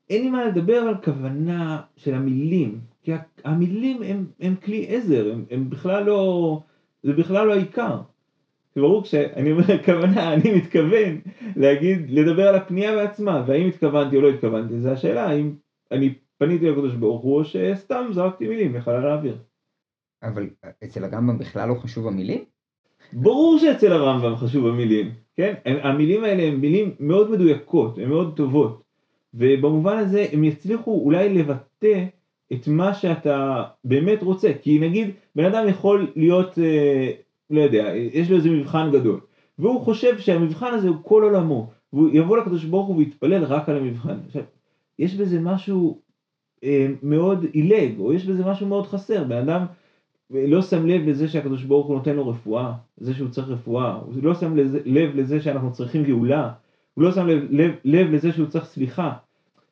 אין 0.10 0.24
לי 0.24 0.30
מה 0.30 0.46
לדבר 0.46 0.76
על 0.76 0.96
כוונה 1.04 1.82
של 1.96 2.14
המילים, 2.14 2.80
כי 3.04 3.12
המילים 3.44 4.04
הם, 4.04 4.26
הם 4.40 4.56
כלי 4.56 4.86
עזר, 4.90 5.32
הם, 5.34 5.46
הם 5.52 5.70
בכלל 5.70 6.04
לא, 6.04 6.62
זה 7.04 7.14
בכלל 7.14 7.48
לא 7.48 7.54
העיקר. 7.54 8.02
ברור 8.76 9.04
כשאני 9.04 9.52
אומר 9.52 9.84
כוונה, 9.86 10.34
אני 10.34 10.56
מתכוון 10.56 11.22
להגיד, 11.56 12.10
לדבר 12.10 12.48
על 12.48 12.56
הפנייה 12.56 12.96
בעצמה, 12.96 13.44
והאם 13.48 13.68
התכוונתי 13.68 14.16
או 14.16 14.22
לא 14.22 14.30
התכוונתי, 14.30 14.80
זה 14.80 14.92
השאלה 14.92 15.28
האם 15.30 15.56
אני 15.92 16.14
פניתי 16.38 16.70
לקדוש 16.70 16.96
ברוך 16.96 17.22
הוא 17.22 17.36
או 17.36 17.46
שסתם 17.46 18.06
זרקתי 18.12 18.48
מילים 18.48 18.76
לחלל 18.76 19.08
האוויר. 19.08 19.38
אבל 20.24 20.50
אצל 20.84 21.04
הרמב"ם 21.04 21.38
בכלל 21.38 21.70
לא 21.70 21.74
חשוב 21.74 22.08
המילים? 22.08 22.44
ברור 23.14 23.58
שאצל 23.58 23.92
הרמב"ם 23.92 24.36
חשוב 24.36 24.68
המילים, 24.68 25.12
כן? 25.36 25.54
המילים 25.66 26.24
האלה 26.24 26.44
הן 26.44 26.56
מילים 26.56 26.96
מאוד 27.00 27.32
מדויקות, 27.32 27.98
הן 27.98 28.10
מאוד 28.10 28.38
טובות. 28.38 28.89
ובמובן 29.34 29.98
הזה 29.98 30.26
הם 30.32 30.44
יצליחו 30.44 31.02
אולי 31.04 31.34
לבטא 31.34 32.06
את 32.54 32.68
מה 32.68 32.94
שאתה 32.94 33.64
באמת 33.84 34.24
רוצה, 34.24 34.52
כי 34.62 34.80
נגיד 34.80 35.10
בן 35.36 35.46
אדם 35.46 35.68
יכול 35.68 36.12
להיות, 36.16 36.60
אה, 36.60 37.12
לא 37.50 37.62
יודע, 37.62 37.92
יש 37.96 38.30
לו 38.30 38.38
איזה 38.38 38.50
מבחן 38.50 38.92
גדול, 38.92 39.20
והוא 39.60 39.82
חושב 39.82 40.20
שהמבחן 40.20 40.74
הזה 40.74 40.88
הוא 40.88 40.98
כל 41.04 41.24
עולמו, 41.24 41.70
והוא 41.94 42.10
יבוא 42.14 42.38
לקדוש 42.38 42.64
ברוך 42.64 42.88
הוא 42.88 42.98
ויתפלל 42.98 43.44
רק 43.44 43.70
על 43.70 43.78
המבחן. 43.78 44.18
עכשיו, 44.28 44.44
יש 45.00 45.16
בזה 45.16 45.40
משהו 45.40 46.02
אה, 46.64 46.88
מאוד 47.04 47.46
עילג, 47.52 48.00
או 48.00 48.14
יש 48.14 48.26
בזה 48.26 48.46
משהו 48.46 48.68
מאוד 48.68 48.88
חסר, 48.88 49.24
בן 49.24 49.38
אדם 49.38 49.66
לא 50.30 50.62
שם 50.62 50.88
לב 50.88 51.08
לזה 51.08 51.28
שהקדוש 51.28 51.64
ברוך 51.64 51.88
הוא 51.88 51.96
נותן 51.96 52.16
לו 52.16 52.28
רפואה, 52.28 52.74
לזה 53.02 53.14
שהוא 53.14 53.30
צריך 53.30 53.50
רפואה, 53.50 53.94
הוא 53.94 54.14
לא 54.24 54.34
שם 54.34 54.56
לב 54.86 55.16
לזה 55.16 55.42
שאנחנו 55.42 55.72
צריכים 55.72 56.04
גאולה, 56.04 56.52
הוא 57.00 57.06
לא 57.06 57.12
שם 57.12 57.28
לב, 57.28 57.44
לב, 57.50 57.72
לב 57.86 58.12
לזה 58.12 58.32
שהוא 58.32 58.48
צריך 58.48 58.66
סליחה. 58.66 59.14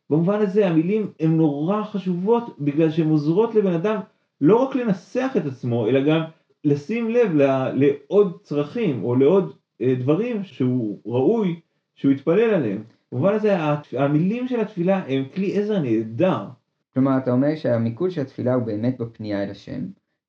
במובן 0.10 0.40
הזה 0.40 0.68
המילים 0.68 1.12
הן 1.20 1.38
נורא 1.38 1.84
חשובות 1.84 2.56
בגלל 2.60 2.92
שהן 2.92 3.10
עוזרות 3.10 3.56
לבן 3.56 3.74
אדם 3.74 4.00
לא 4.42 4.56
רק 4.56 4.76
לנסח 4.76 5.34
את 5.38 5.46
עצמו, 5.46 5.88
אלא 5.88 6.04
גם 6.04 6.22
לשים 6.64 7.10
לב 7.10 7.32
לעוד 7.74 8.38
צרכים 8.44 9.04
או 9.04 9.16
לעוד 9.16 9.56
אה, 9.82 9.96
דברים 10.00 10.44
שהוא 10.44 11.00
ראוי 11.06 11.60
שהוא 11.96 12.12
יתפלל 12.12 12.54
עליהם. 12.54 12.84
במובן 13.12 13.34
הזה 13.34 13.58
המילים 13.98 14.48
של 14.48 14.60
התפילה 14.60 15.04
הם 15.08 15.24
כלי 15.36 15.60
עזר 15.60 15.80
נהדר. 15.80 16.46
כלומר 16.94 17.18
אתה 17.18 17.32
אומר 17.32 17.56
שהמיקוד 17.56 18.12
של 18.12 18.22
התפילה 18.22 18.54
הוא 18.54 18.64
באמת 18.64 18.98
בפנייה 18.98 19.44
אל 19.44 19.52
השם, 19.52 19.82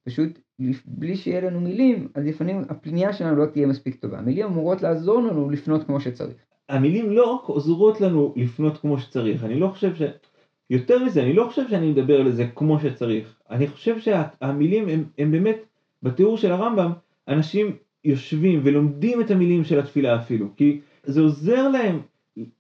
פשוט 0.05 0.39
בלי 0.85 1.17
שיהיה 1.17 1.41
לנו 1.41 1.61
מילים, 1.61 2.09
אז 2.15 2.25
לפעמים 2.27 2.63
הפנייה 2.69 3.13
שלנו 3.13 3.37
לא 3.37 3.47
תהיה 3.47 3.67
מספיק 3.67 3.95
טובה. 3.95 4.19
המילים 4.19 4.47
אמורות 4.47 4.83
לעזור 4.83 5.23
לנו 5.23 5.51
לפנות 5.51 5.85
כמו 5.87 6.01
שצריך. 6.01 6.49
המילים 6.69 7.11
לא 7.11 7.33
רק 7.33 7.45
עוזרות 7.45 8.01
לנו 8.01 8.35
לפנות 8.37 8.79
כמו 8.79 8.99
שצריך, 8.99 9.45
אני 9.45 9.61
לא 9.61 9.69
חושב 9.69 9.95
ש... 9.97 10.03
יותר 10.71 11.05
מזה, 11.05 11.23
אני 11.23 11.33
לא 11.33 11.47
חושב 11.49 11.69
שאני 11.71 11.91
מדבר 11.91 12.21
על 12.21 12.31
זה 12.31 12.47
כמו 12.55 12.81
שצריך. 12.81 13.35
אני 13.51 13.67
חושב 13.67 14.01
שהמילים 14.01 14.89
הם, 14.89 15.05
הם 15.19 15.31
באמת, 15.31 15.57
בתיאור 16.03 16.37
של 16.37 16.53
הרמב"ם, 16.53 16.93
אנשים 17.29 17.77
יושבים 18.05 18.61
ולומדים 18.65 19.21
את 19.21 19.31
המילים 19.31 19.65
של 19.65 19.81
התפילה 19.81 20.17
אפילו, 20.17 20.47
כי 20.57 20.81
זה 21.05 21.21
עוזר 21.21 21.69
להם 21.69 22.01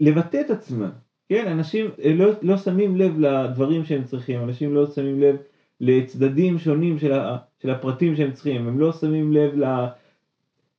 לבטא 0.00 0.40
את 0.40 0.50
עצמם. 0.50 0.90
כן, 1.28 1.52
אנשים 1.52 1.86
לא, 2.14 2.30
לא 2.42 2.56
שמים 2.56 2.96
לב 2.96 3.18
לדברים 3.18 3.84
שהם 3.84 4.04
צריכים, 4.04 4.42
אנשים 4.42 4.74
לא 4.74 4.86
שמים 4.86 5.20
לב 5.20 5.36
לצדדים 5.80 6.58
שונים 6.58 6.98
של, 6.98 7.12
ה, 7.12 7.36
של 7.62 7.70
הפרטים 7.70 8.16
שהם 8.16 8.32
צריכים, 8.32 8.68
הם 8.68 8.78
לא 8.80 8.92
שמים 8.92 9.32
לב 9.32 9.54
ל, 9.54 9.86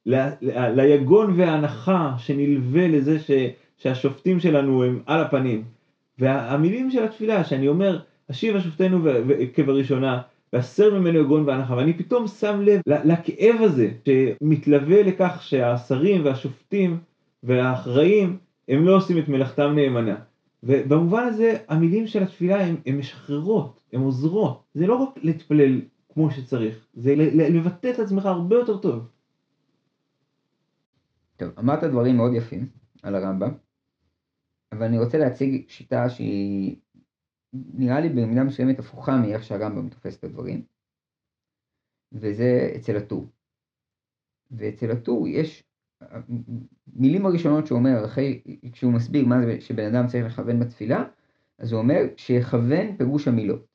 ליגון 0.06 1.34
וההנחה 1.38 2.14
שנלווה 2.18 2.88
לזה 2.88 3.20
ש, 3.20 3.32
שהשופטים 3.78 4.40
שלנו 4.40 4.84
הם 4.84 5.00
על 5.06 5.22
הפנים. 5.22 5.64
והמילים 6.20 6.92
של 6.92 7.04
התפילה 7.04 7.44
שאני 7.44 7.68
אומר, 7.68 8.00
השיבה 8.30 8.62
שופטינו 8.62 9.00
כבראשונה, 9.54 10.22
והסר 10.54 11.00
ממנו 11.00 11.20
יגון 11.20 11.44
והנחה, 11.48 11.76
ואני 11.76 11.94
פתאום 11.94 12.28
שם 12.28 12.62
לב 12.62 12.82
לכאב 12.88 13.56
הזה 13.60 13.92
שמתלווה 14.06 15.04
לכך 15.04 15.44
שהשרים 15.44 16.26
והשופטים 16.26 16.98
והאחראים 17.44 18.38
הם 18.68 18.86
לא 18.86 18.96
עושים 18.96 19.18
את 19.18 19.28
מלאכתם 19.28 19.76
נאמנה. 19.76 20.16
ובמובן 20.64 21.24
הזה 21.24 21.58
המילים 21.68 22.08
של 22.08 22.24
התפילה 22.24 22.66
הן 22.86 22.98
משחררות, 22.98 23.82
הן 23.94 24.02
עוזרות. 24.02 24.64
זה 24.74 24.88
לא 24.88 24.96
רק 24.96 25.10
להתפלל 25.22 25.82
כמו 26.14 26.32
שצריך, 26.32 26.86
זה 26.94 27.16
לבטא 27.34 27.90
את 27.90 28.00
עצמך 28.00 28.26
הרבה 28.26 28.56
יותר 28.56 28.78
טוב. 28.78 29.08
טוב, 31.40 31.60
אמרת 31.60 31.84
דברים 31.84 32.18
מאוד 32.18 32.32
יפים 32.34 32.70
על 33.04 33.16
הרמב"ם, 33.16 33.50
אבל 34.72 34.86
אני 34.86 35.00
רוצה 35.00 35.18
להציג 35.18 35.70
שיטה 35.70 36.10
שהיא 36.10 36.76
נראה 37.54 38.00
לי 38.00 38.10
במידה 38.10 38.44
מסוימת 38.44 38.80
הפוכה 38.80 39.18
מאיך 39.18 39.44
שהרמב"ם 39.44 39.90
תופס 39.90 40.20
את 40.20 40.24
הדברים, 40.24 40.66
וזה 42.12 42.74
אצל 42.76 42.98
הטור. 42.98 43.28
ואצל 44.52 44.92
הטור 44.92 45.28
יש 45.28 45.64
מילים 46.88 47.26
הראשונות 47.26 47.68
שהוא 47.68 47.80
אומר, 47.80 48.06
אחרי, 48.06 48.44
כשהוא 48.72 48.94
מסביר 48.94 49.26
מה 49.26 49.36
זה 49.46 49.62
שבן 49.62 49.96
אדם 49.96 50.08
צריך 50.08 50.26
לכוון 50.26 50.60
בתפילה, 50.60 51.04
אז 51.58 51.72
הוא 51.72 51.82
אומר 51.82 52.02
שיכוון 52.18 52.98
פירוש 52.98 53.28
המילות. 53.28 53.66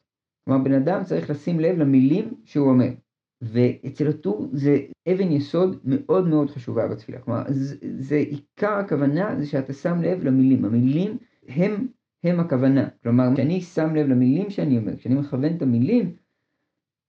כלומר, 0.45 0.65
בן 0.65 0.73
אדם 0.73 1.05
צריך 1.05 1.31
לשים 1.31 1.61
לב 1.61 1.79
למילים 1.79 2.43
שהוא 2.45 2.71
אומר. 2.71 3.04
ואצל 3.45 4.09
הטור 4.09 4.49
זה 4.53 4.79
אבן 5.09 5.33
יסוד 5.33 5.81
מאוד 5.85 6.29
מאוד 6.29 6.51
חשובה 6.51 6.89
בתפילה. 6.89 7.19
כלומר, 7.19 7.43
זה, 7.49 7.77
זה 7.99 8.17
עיקר 8.17 8.73
הכוונה, 8.73 9.37
זה 9.39 9.47
שאתה 9.47 9.73
שם 9.73 10.03
לב 10.03 10.25
למילים. 10.25 10.65
המילים 10.65 11.19
הם, 11.49 11.87
הם 12.25 12.41
הכוונה. 12.41 12.89
כלומר, 13.03 13.25
כשאני 13.35 13.61
שם 13.61 13.95
לב 13.95 14.07
למילים 14.07 14.51
שאני 14.51 14.79
אומר, 14.79 14.97
כשאני 14.97 15.15
מכוון 15.15 15.57
את 15.57 15.63
המילים, 15.63 16.17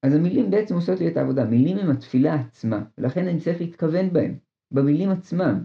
אז 0.03 0.15
המילים 0.15 0.51
בעצם 0.51 0.75
עושות 0.75 0.99
לי 0.99 1.07
את 1.07 1.17
העבודה. 1.17 1.45
מילים 1.45 1.77
הם 1.77 1.91
התפילה 1.91 2.33
עצמה, 2.35 2.83
ולכן 2.97 3.27
אני 3.27 3.39
צריך 3.39 3.61
להתכוון 3.61 4.13
בהם. 4.13 4.37
במילים 4.71 5.09
עצמם. 5.09 5.63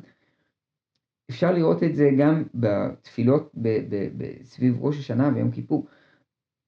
אפשר 1.31 1.53
לראות 1.53 1.83
את 1.83 1.97
זה 1.97 2.11
גם 2.19 2.43
בתפילות 2.55 3.55
סביב 4.43 4.77
ראש 4.81 4.99
השנה 4.99 5.31
ויום 5.35 5.51
כיפור. 5.51 5.87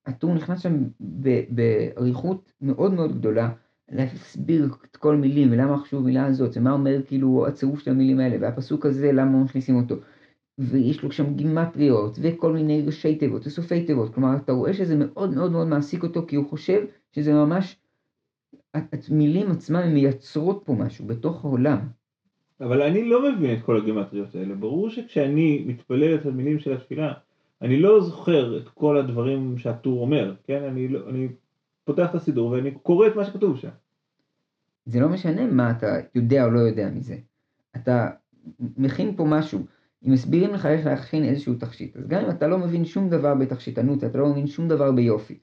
הטור 0.07 0.35
נכנס 0.35 0.61
שם 0.61 0.85
באריכות 1.51 2.53
מאוד 2.61 2.95
מאוד 2.95 3.19
גדולה, 3.19 3.53
להסביר 3.91 4.69
את 4.91 4.97
כל 4.97 5.15
המילים 5.15 5.53
ולמה 5.53 5.79
חשוב 5.79 6.01
המילה 6.03 6.27
הזאת, 6.27 6.57
ומה 6.57 6.73
אומר 6.73 7.03
כאילו 7.07 7.47
הצירוף 7.47 7.81
של 7.81 7.91
המילים 7.91 8.21
האלה, 8.21 8.37
והפסוק 8.41 8.87
הזה 8.87 9.13
למה 9.13 9.45
מכניסים 9.45 9.77
אותו. 9.77 9.95
ויש 10.59 11.03
לו 11.03 11.13
שם 11.13 11.35
גימטריות 11.35 12.19
וכל 12.23 12.53
מיני 12.53 12.83
ראשי 12.87 13.17
תיבות 13.17 13.47
וסופי 13.47 13.87
תיבות, 13.87 14.15
כלומר 14.15 14.37
אתה 14.37 14.53
רואה 14.53 14.75
שזה 14.75 14.97
מאוד 14.97 15.35
מאוד 15.35 15.53
מאוד 15.53 15.67
מעסיק 15.67 16.03
אותו 16.03 16.27
כי 16.27 16.37
הוא 16.37 16.49
חושב 16.49 16.85
שזה 17.13 17.33
ממש, 17.33 17.77
המילים 18.75 19.51
עצמן 19.51 19.95
מייצרות 19.95 20.63
פה 20.65 20.73
משהו 20.73 21.07
בתוך 21.07 21.45
העולם. 21.45 21.79
אבל 22.61 22.83
אני 22.83 23.05
לא 23.05 23.33
מבין 23.33 23.59
את 23.59 23.65
כל 23.65 23.77
הגימטריות 23.77 24.35
האלה. 24.35 24.55
ברור 24.55 24.91
שכשאני 24.91 25.65
מתפלל 25.67 26.15
את 26.15 26.27
המילים 26.27 26.59
של 26.59 26.73
התפילה, 26.73 27.13
אני 27.63 27.81
לא 27.81 28.01
זוכר 28.01 28.59
את 28.59 28.69
כל 28.69 28.97
הדברים 28.97 29.59
שהטור 29.59 30.01
אומר, 30.01 30.35
כן? 30.45 30.63
אני, 30.63 30.89
לא, 30.89 31.09
אני 31.09 31.29
פותח 31.85 32.11
את 32.11 32.15
הסידור 32.15 32.51
ואני 32.51 32.71
קורא 32.71 33.07
את 33.07 33.17
מה 33.17 33.25
שכתוב 33.25 33.57
שם. 33.57 33.69
זה 34.87 35.01
לא 35.01 35.09
משנה 35.09 35.47
מה 35.47 35.71
אתה 35.71 35.97
יודע 36.15 36.45
או 36.45 36.51
לא 36.51 36.61
יודע 36.61 36.91
מזה. 36.91 37.17
אתה 37.77 38.11
מכין 38.77 39.17
פה 39.17 39.25
משהו. 39.25 39.61
אם 40.07 40.13
מסבירים 40.13 40.55
לך 40.55 40.67
איך 40.67 40.87
להכין 40.87 41.25
איזשהו 41.25 41.55
תכשיט, 41.55 41.97
אז 41.97 42.09
גם 42.09 42.25
אם 42.25 42.31
אתה 42.31 42.47
לא 42.47 42.59
מבין 42.59 42.85
שום 42.85 43.09
דבר 43.09 43.35
בתכשיטנות, 43.35 44.05
אתה 44.05 44.19
לא 44.19 44.27
מבין 44.27 44.47
שום 44.47 44.69
דבר 44.69 44.93
ביופי. 44.93 45.39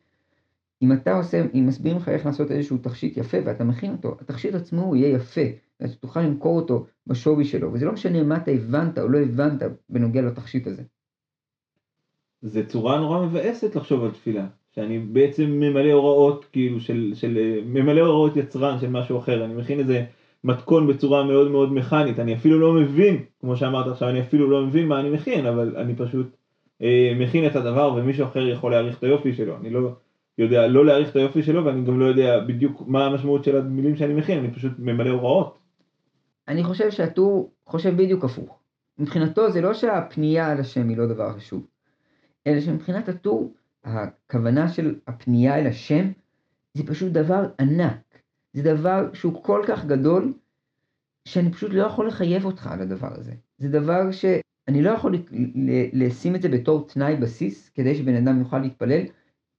אם 0.81 0.91
אתה 0.93 1.13
עושה, 1.17 1.45
אם 1.53 1.65
מסבירים 1.67 1.97
לך 1.97 2.09
איך 2.09 2.25
לעשות 2.25 2.51
איזשהו 2.51 2.77
תכשיט 2.77 3.17
יפה 3.17 3.37
ואתה 3.45 3.63
מכין 3.63 3.91
אותו, 3.91 4.17
התכשיט 4.21 4.55
עצמו 4.55 4.81
הוא 4.81 4.95
יהיה 4.95 5.15
יפה. 5.15 5.41
ואתה 5.79 5.93
תוכל 5.95 6.21
למכור 6.21 6.59
אותו 6.59 6.85
בשווי 7.07 7.45
שלו, 7.45 7.73
וזה 7.73 7.85
לא 7.85 7.91
משנה 7.91 8.23
מה 8.23 8.37
אתה 8.37 8.51
הבנת 8.51 8.99
או 8.99 9.07
לא 9.07 9.19
הבנת 9.19 9.61
בנוגע 9.89 10.21
לתכשיט 10.21 10.67
הזה. 10.67 10.83
זה 12.41 12.65
צורה 12.65 12.99
נורא 12.99 13.25
מבאסת 13.25 13.75
לחשוב 13.75 14.03
על 14.03 14.11
תפילה, 14.11 14.47
שאני 14.75 14.99
בעצם 14.99 15.45
ממלא 15.45 15.91
הוראות 15.91 16.45
כאילו 16.51 16.79
של, 16.79 17.11
של 17.15 17.59
ממלא 17.65 18.01
הוראות 18.01 18.37
יצרן 18.37 18.79
של 18.79 18.89
משהו 18.89 19.17
אחר, 19.17 19.45
אני 19.45 19.53
מכין 19.53 19.79
איזה 19.79 20.05
מתכון 20.43 20.87
בצורה 20.87 21.23
מאוד 21.23 21.51
מאוד 21.51 21.73
מכנית, 21.73 22.19
אני 22.19 22.35
אפילו 22.35 22.59
לא 22.59 22.73
מבין, 22.73 23.23
כמו 23.41 23.57
שאמרת 23.57 23.87
עכשיו, 23.87 24.09
אני 24.09 24.21
אפילו 24.21 24.49
לא 24.49 24.65
מבין 24.65 24.87
מה 24.87 24.99
אני 24.99 25.09
מכין, 25.09 25.45
אבל 25.45 25.77
אני 25.77 25.95
פשוט 25.95 26.35
אה, 26.81 27.13
מכין 27.19 27.45
את 27.45 27.55
הדבר 27.55 27.93
ומישהו 27.95 28.25
אחר 28.25 28.47
יכול 28.47 28.71
להעריך 28.71 28.97
את 28.97 29.03
היופי 29.03 29.33
שלו, 29.33 29.57
אני 29.57 29.69
לא 29.69 29.91
יודע 30.37 30.67
לא 30.67 30.85
להעריך 30.85 31.09
את 31.09 31.15
היופי 31.15 31.43
שלו 31.43 31.65
ואני 31.65 31.81
גם 31.81 31.99
לא 31.99 32.05
יודע 32.05 32.39
בדיוק 32.39 32.83
מה 32.87 33.05
המשמעות 33.05 33.43
של 33.43 33.57
המילים 33.57 33.95
שאני 33.95 34.13
מכין, 34.13 34.39
אני 34.39 34.51
פשוט 34.51 34.71
ממלא 34.79 35.09
הוראות. 35.09 35.57
אני 36.47 36.63
חושב 36.63 36.91
שהטור 36.91 37.51
חושב 37.65 37.97
בדיוק 37.97 38.25
הפוך. 38.25 38.59
מבחינתו 38.99 39.51
זה 39.51 39.61
לא 39.61 39.73
שהפנייה 39.73 40.51
אל 40.51 40.59
השם 40.59 40.89
היא 40.89 40.97
לא 40.97 41.05
דבר 41.05 41.33
חשוב, 41.33 41.65
אלא 42.47 42.61
שמבחינת 42.61 43.09
הטור, 43.09 43.53
הכוונה 43.83 44.69
של 44.69 44.95
הפנייה 45.07 45.59
אל 45.59 45.67
השם 45.67 46.11
זה 46.73 46.87
פשוט 46.87 47.11
דבר 47.11 47.47
ענק. 47.59 48.19
זה 48.53 48.63
דבר 48.63 49.13
שהוא 49.13 49.43
כל 49.43 49.63
כך 49.67 49.85
גדול, 49.85 50.33
שאני 51.27 51.51
פשוט 51.51 51.71
לא 51.73 51.83
יכול 51.83 52.07
לחייב 52.07 52.45
אותך 52.45 52.67
על 52.67 52.81
הדבר 52.81 53.13
הזה. 53.19 53.33
זה 53.57 53.69
דבר 53.69 54.11
שאני 54.11 54.81
לא 54.81 54.89
יכול 54.89 55.15
לשים 55.93 56.35
את 56.35 56.41
זה 56.41 56.49
בתור 56.49 56.87
תנאי 56.87 57.15
בסיס, 57.15 57.69
כדי 57.69 57.95
שבן 57.95 58.15
אדם 58.15 58.39
יוכל 58.39 58.59
להתפלל, 58.59 59.01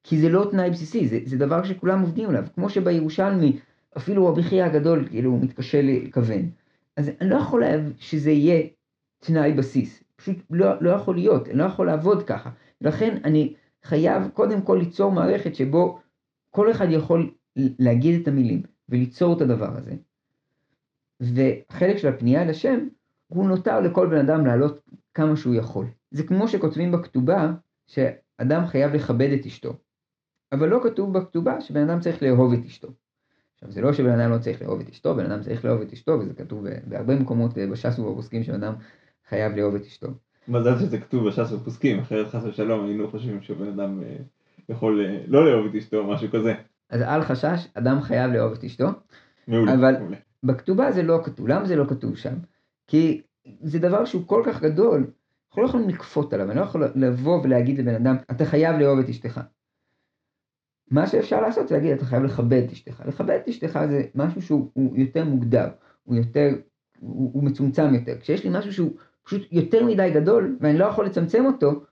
כי 0.02 0.20
זה 0.20 0.28
לא 0.28 0.48
תנאי 0.50 0.70
בסיסי, 0.70 1.08
זה, 1.08 1.18
זה 1.24 1.38
דבר 1.38 1.64
שכולם 1.64 2.00
עובדים 2.00 2.28
עליו. 2.28 2.44
כמו 2.54 2.70
שבירושלמי, 2.70 3.58
אפילו 3.96 4.26
רבי 4.26 4.42
חייא 4.42 4.64
הגדול, 4.64 5.08
כאילו, 5.10 5.30
הוא 5.30 5.40
מתקשה 5.42 5.80
לכוון. 5.82 6.50
אז 6.96 7.10
אני 7.20 7.30
לא 7.30 7.36
יכול 7.36 7.62
שזה 7.98 8.30
יהיה 8.30 8.62
תנאי 9.18 9.52
בסיס, 9.52 10.04
פשוט 10.16 10.36
לא, 10.50 10.82
לא 10.82 10.90
יכול 10.90 11.14
להיות, 11.14 11.48
אני 11.48 11.58
לא 11.58 11.64
יכול 11.64 11.86
לעבוד 11.86 12.22
ככה. 12.22 12.50
לכן 12.80 13.16
אני 13.24 13.54
חייב 13.84 14.28
קודם 14.28 14.62
כל 14.62 14.76
ליצור 14.80 15.12
מערכת 15.12 15.54
שבו 15.54 16.00
כל 16.50 16.70
אחד 16.70 16.86
יכול 16.90 17.34
להגיד 17.56 18.20
את 18.20 18.28
המילים 18.28 18.62
וליצור 18.88 19.36
את 19.36 19.40
הדבר 19.40 19.76
הזה. 19.76 19.94
וחלק 21.20 21.96
של 21.96 22.08
הפנייה 22.08 22.42
אל 22.42 22.50
השם, 22.50 22.88
הוא 23.26 23.48
נותר 23.48 23.80
לכל 23.80 24.06
בן 24.06 24.30
אדם 24.30 24.46
לעלות 24.46 24.80
כמה 25.14 25.36
שהוא 25.36 25.54
יכול. 25.54 25.86
זה 26.10 26.22
כמו 26.22 26.48
שכותבים 26.48 26.92
בכתובה, 26.92 27.52
שאדם 27.86 28.66
חייב 28.66 28.94
לכבד 28.94 29.30
את 29.40 29.46
אשתו. 29.46 29.74
אבל 30.52 30.68
לא 30.68 30.80
כתוב 30.82 31.18
בכתובה 31.18 31.60
שבן 31.60 31.90
אדם 31.90 32.00
צריך 32.00 32.22
לאהוב 32.22 32.52
את 32.52 32.64
אשתו. 32.64 32.88
עכשיו 33.54 33.72
זה 33.72 33.80
לא 33.80 33.92
שבן 33.92 34.20
אדם 34.20 34.30
לא 34.30 34.38
צריך 34.38 34.62
לאהוב 34.62 34.80
את 34.80 34.88
אשתו, 34.88 35.14
בן 35.14 35.30
אדם 35.30 35.42
צריך 35.42 35.64
לאהוב 35.64 35.80
את 35.80 35.92
אשתו, 35.92 36.12
וזה 36.12 36.34
כתוב 36.34 36.64
בהרבה 36.84 37.14
מקומות 37.14 37.58
בש"ס 37.58 37.98
ובפוסקים 37.98 38.42
שבן 38.42 38.64
אדם 38.64 38.74
חייב 39.28 39.56
לאהוב 39.56 39.74
את 39.74 39.84
אשתו. 39.84 40.08
מזל 40.48 40.78
שזה 40.78 40.98
כתוב 40.98 41.28
בש"ס 41.28 41.52
ובפוסקים, 41.52 41.98
אחרת 41.98 42.28
חס 42.28 42.44
ושלום 42.44 42.86
היינו 42.86 43.10
חושבים 43.10 43.42
שבן 43.42 43.68
אדם 43.68 44.02
אה, 44.02 44.16
יכול 44.68 45.06
אה, 45.06 45.18
לא 45.26 45.50
לאהוב 45.50 45.66
את 45.66 45.74
אשתו 45.74 45.98
או 45.98 46.06
משהו 46.06 46.30
כזה. 46.30 46.54
אז 46.90 47.02
אל 47.02 47.22
חשש, 47.22 47.66
אדם 47.74 48.00
חייב 48.00 48.32
לאהוב 48.32 48.52
את 48.52 48.64
אשתו. 48.64 48.86
מעולה, 49.48 49.74
אבל- 49.74 49.98
מעולה. 49.98 50.16
בכתובה 50.42 50.92
זה 50.92 51.02
לא 51.02 51.20
כתוב. 51.24 51.48
למה 51.48 51.64
זה 51.64 51.76
לא 51.76 51.84
כתוב 51.88 52.16
שם? 52.16 52.34
כי 52.86 53.20
זה 53.62 53.78
דבר 53.78 54.04
שהוא 54.04 54.26
כל 54.26 54.42
כך 54.46 54.62
גדול, 54.62 55.06
אנחנו 55.48 55.62
לא 55.62 55.68
יכולים 55.68 55.88
לכפות 55.88 56.32
עליו, 56.32 56.50
אני 56.50 56.58
לא 56.58 56.64
יכול 56.64 56.84
לבוא 56.94 57.40
ולהגיד 57.42 57.78
לבן 57.78 57.94
אדם, 57.94 58.16
אתה 58.30 58.44
חייב 58.44 58.76
לאהוב 58.76 58.98
את 58.98 59.08
אשתך. 59.08 59.40
מה 60.90 61.06
שאפשר 61.06 61.40
לעשות 61.40 61.68
זה 61.68 61.74
להגיד, 61.74 61.92
אתה 61.92 62.04
חייב 62.04 62.22
לכבד 62.22 62.62
את 62.66 62.72
אשתך. 62.72 63.02
לכבד 63.06 63.38
את 63.42 63.48
אשתך 63.48 63.80
זה 63.88 64.02
משהו 64.14 64.42
שהוא 64.42 64.70
הוא 64.74 64.96
יותר 64.96 65.24
מוגדר, 65.24 65.68
הוא 66.04 66.16
יותר, 66.16 66.54
הוא, 67.00 67.30
הוא 67.34 67.44
מצומצם 67.44 67.94
יותר. 67.94 68.20
כשיש 68.20 68.44
לי 68.44 68.50
משהו 68.58 68.72
שהוא 68.72 68.90
פשוט 69.30 69.52
יותר 69.52 69.84
מדי 69.84 70.10
גדול, 70.14 70.56
ואני 70.60 70.78
לא 70.78 70.84
יכול 70.84 71.06
לצמצם 71.06 71.46
אותו, 71.46 71.84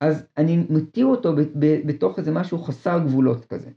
אז 0.00 0.26
אני 0.36 0.66
מתיר 0.70 1.06
אותו 1.06 1.32
בתוך 1.86 2.18
איזה 2.18 2.32
משהו 2.32 2.58
חסר 2.58 2.98
גבולות 2.98 3.44
כזה. 3.44 3.70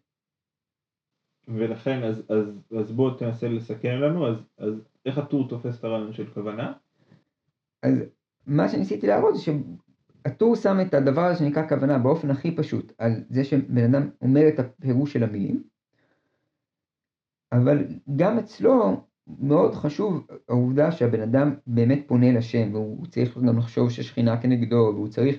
ולכן, 1.48 2.04
אז, 2.04 2.24
אז, 2.30 2.46
אז 2.80 2.92
בוא 2.92 3.18
תנסה 3.18 3.48
לסכם 3.50 3.96
לנו, 4.02 4.28
אז, 4.28 4.36
אז 4.58 4.74
איך 5.06 5.18
הטור 5.18 5.50
תופס 5.50 5.80
את 5.80 5.84
הרעיון 5.84 6.14
של 6.14 6.28
כוונה? 6.34 6.74
אז 7.84 7.94
מה 8.48 8.70
שניסיתי 8.70 9.08
להראות 9.08 9.36
זה 9.36 9.42
שהטור 9.42 10.56
שם 10.56 10.78
את 10.82 10.94
הדבר 10.94 11.22
הזה 11.22 11.40
שנקרא 11.40 11.70
כוונה 11.70 11.98
באופן 11.98 12.32
הכי 12.32 12.56
פשוט, 12.56 12.94
על 12.98 13.12
זה 13.30 13.44
שבן 13.44 13.96
אדם 13.96 14.10
אומר 14.22 14.48
את 14.48 14.60
הפירוש 14.60 15.14
של 15.14 15.24
המילים, 15.24 15.64
אבל 17.52 17.78
גם 18.16 18.38
אצלו 18.38 19.08
מאוד 19.40 19.76
חשוב 19.76 20.28
העובדה 20.50 20.92
שהבן 20.92 21.22
אדם 21.22 21.54
באמת 21.68 22.00
פונה 22.08 22.32
לשם, 22.32 22.74
והוא 22.74 23.08
צריך 23.08 23.38
גם 23.38 23.58
לחשוב 23.58 23.90
ששכינה 23.90 24.42
כנגדו, 24.42 24.92
והוא 24.96 25.08
צריך, 25.08 25.36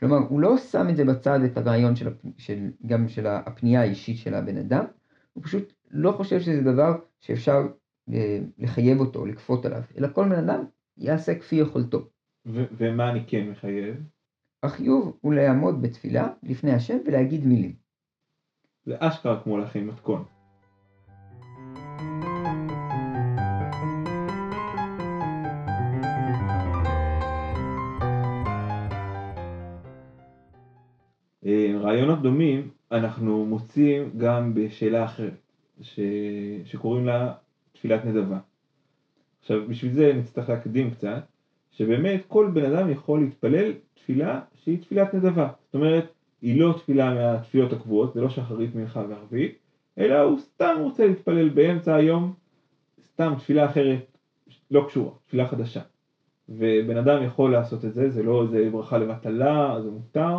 כלומר, 0.00 0.16
הוא 0.16 0.40
לא 0.40 0.58
שם 0.58 0.86
את 0.90 0.96
זה 0.96 1.04
בצד, 1.04 1.40
את 1.44 1.56
הרעיון 1.56 1.96
של, 1.96 2.08
של, 2.38 2.70
גם 2.86 3.08
של 3.08 3.26
הפנייה 3.26 3.80
האישית 3.80 4.16
של 4.16 4.34
הבן 4.34 4.56
אדם, 4.56 4.84
הוא 5.32 5.44
פשוט 5.44 5.72
לא 5.90 6.12
חושב 6.12 6.40
שזה 6.40 6.62
דבר 6.62 6.98
שאפשר 7.20 7.66
אה, 8.12 8.38
לחייב 8.58 9.00
אותו, 9.00 9.26
לכפות 9.26 9.64
עליו, 9.64 9.82
אלא 9.98 10.08
כל 10.12 10.28
בן 10.28 10.48
אדם 10.48 10.64
יעשה 10.96 11.34
כפי 11.34 11.56
יכולתו. 11.56 12.08
ו- 12.46 12.64
ומה 12.76 13.10
אני 13.10 13.24
כן 13.26 13.48
מחייב? 13.50 13.96
החיוב 14.62 15.18
הוא 15.20 15.34
לעמוד 15.34 15.82
בתפילה 15.82 16.28
לפני 16.42 16.72
השם 16.72 16.98
ולהגיד 17.06 17.46
מילים. 17.46 17.72
זה 18.84 18.96
אשכרה 18.98 19.42
כמו 19.42 19.58
להכין 19.58 19.86
מתכון. 19.86 20.24
רעיונות 31.82 32.22
דומים 32.22 32.68
אנחנו 32.92 33.46
מוצאים 33.46 34.10
גם 34.16 34.54
בשאלה 34.54 35.04
אחרת, 35.04 35.32
ש... 35.80 36.00
שקוראים 36.64 37.06
לה 37.06 37.32
תפילת 37.72 38.04
נדבה. 38.04 38.38
עכשיו 39.40 39.68
בשביל 39.68 39.92
זה 39.92 40.12
נצטרך 40.16 40.48
להקדים 40.48 40.90
קצת, 40.90 41.22
שבאמת 41.70 42.22
כל 42.28 42.50
בן 42.54 42.74
אדם 42.74 42.90
יכול 42.90 43.20
להתפלל 43.20 43.72
תפילה 43.94 44.40
שהיא 44.54 44.78
תפילת 44.78 45.14
נדבה. 45.14 45.48
זאת 45.64 45.74
אומרת, 45.74 46.12
היא 46.42 46.60
לא 46.60 46.74
תפילה 46.78 47.14
מהתפילות 47.14 47.72
הקבועות, 47.72 48.14
זה 48.14 48.20
לא 48.20 48.28
שחרית, 48.30 48.74
מנחה 48.74 49.02
וערבית, 49.08 49.58
אלא 49.98 50.20
הוא 50.20 50.38
סתם 50.38 50.76
רוצה 50.80 51.06
להתפלל 51.06 51.48
באמצע 51.48 51.94
היום, 51.94 52.34
סתם 53.04 53.34
תפילה 53.38 53.66
אחרת, 53.66 54.16
לא 54.70 54.84
קשורה, 54.88 55.10
תפילה 55.26 55.48
חדשה. 55.48 55.80
ובן 56.48 56.96
אדם 56.96 57.22
יכול 57.22 57.52
לעשות 57.52 57.84
את 57.84 57.94
זה, 57.94 58.10
זה 58.10 58.22
לא 58.22 58.42
איזה 58.42 58.68
ברכה 58.72 58.98
לבטלה, 58.98 59.82
זה 59.82 59.90
מותר, 59.90 60.38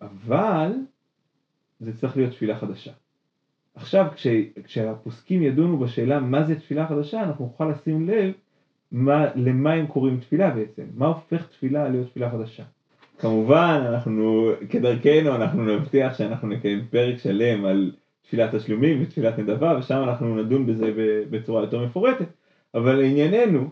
אבל 0.00 0.72
זה 1.80 1.96
צריך 1.96 2.16
להיות 2.16 2.32
תפילה 2.32 2.58
חדשה. 2.58 2.92
עכשיו, 3.74 4.06
כש, 4.14 4.26
כשהפוסקים 4.64 5.42
ידונו 5.42 5.78
בשאלה 5.78 6.20
מה 6.20 6.44
זה 6.44 6.60
תפילה 6.60 6.86
חדשה, 6.86 7.22
אנחנו 7.22 7.44
נוכל 7.44 7.68
לשים 7.68 8.08
לב 8.08 8.32
מה, 8.92 9.26
למה 9.34 9.72
הם 9.72 9.86
קוראים 9.86 10.20
תפילה 10.20 10.50
בעצם, 10.50 10.82
מה 10.94 11.06
הופך 11.06 11.46
תפילה 11.46 11.88
להיות 11.88 12.08
תפילה 12.10 12.30
חדשה. 12.30 12.62
כמובן, 13.18 13.84
אנחנו, 13.88 14.50
כדרכנו, 14.70 15.34
אנחנו 15.34 15.76
נבטיח 15.76 16.18
שאנחנו 16.18 16.48
נקיים 16.48 16.86
פרק 16.90 17.18
שלם 17.18 17.64
על 17.64 17.92
תפילת 18.22 18.54
תשלומים 18.54 19.02
ותפילת 19.02 19.38
נדבה, 19.38 19.76
ושם 19.78 20.02
אנחנו 20.02 20.36
נדון 20.36 20.66
בזה 20.66 20.92
בצורה 21.30 21.62
יותר 21.62 21.86
מפורטת, 21.86 22.28
אבל 22.74 22.94
לענייננו, 22.94 23.70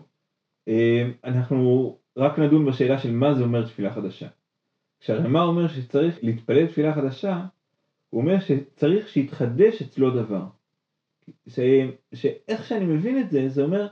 אה, 0.67 1.09
אנחנו 1.23 1.97
רק 2.17 2.39
נדון 2.39 2.65
בשאלה 2.65 2.97
של 2.97 3.11
מה 3.11 3.33
זה 3.33 3.43
אומר 3.43 3.65
תפילה 3.65 3.93
חדשה. 3.93 4.27
כשהרמ"א 5.03 5.39
אומר 5.39 5.67
שצריך 5.67 6.19
להתפלל 6.21 6.67
תפילה 6.67 6.93
חדשה, 6.93 7.45
הוא 8.09 8.21
אומר 8.21 8.39
שצריך 8.39 9.09
שיתחדש 9.09 9.81
אצלו 9.81 10.11
דבר. 10.11 10.43
ש... 11.47 11.59
שאיך 12.13 12.65
שאני 12.65 12.85
מבין 12.85 13.19
את 13.19 13.29
זה, 13.29 13.49
זה 13.49 13.63
אומר 13.63 13.87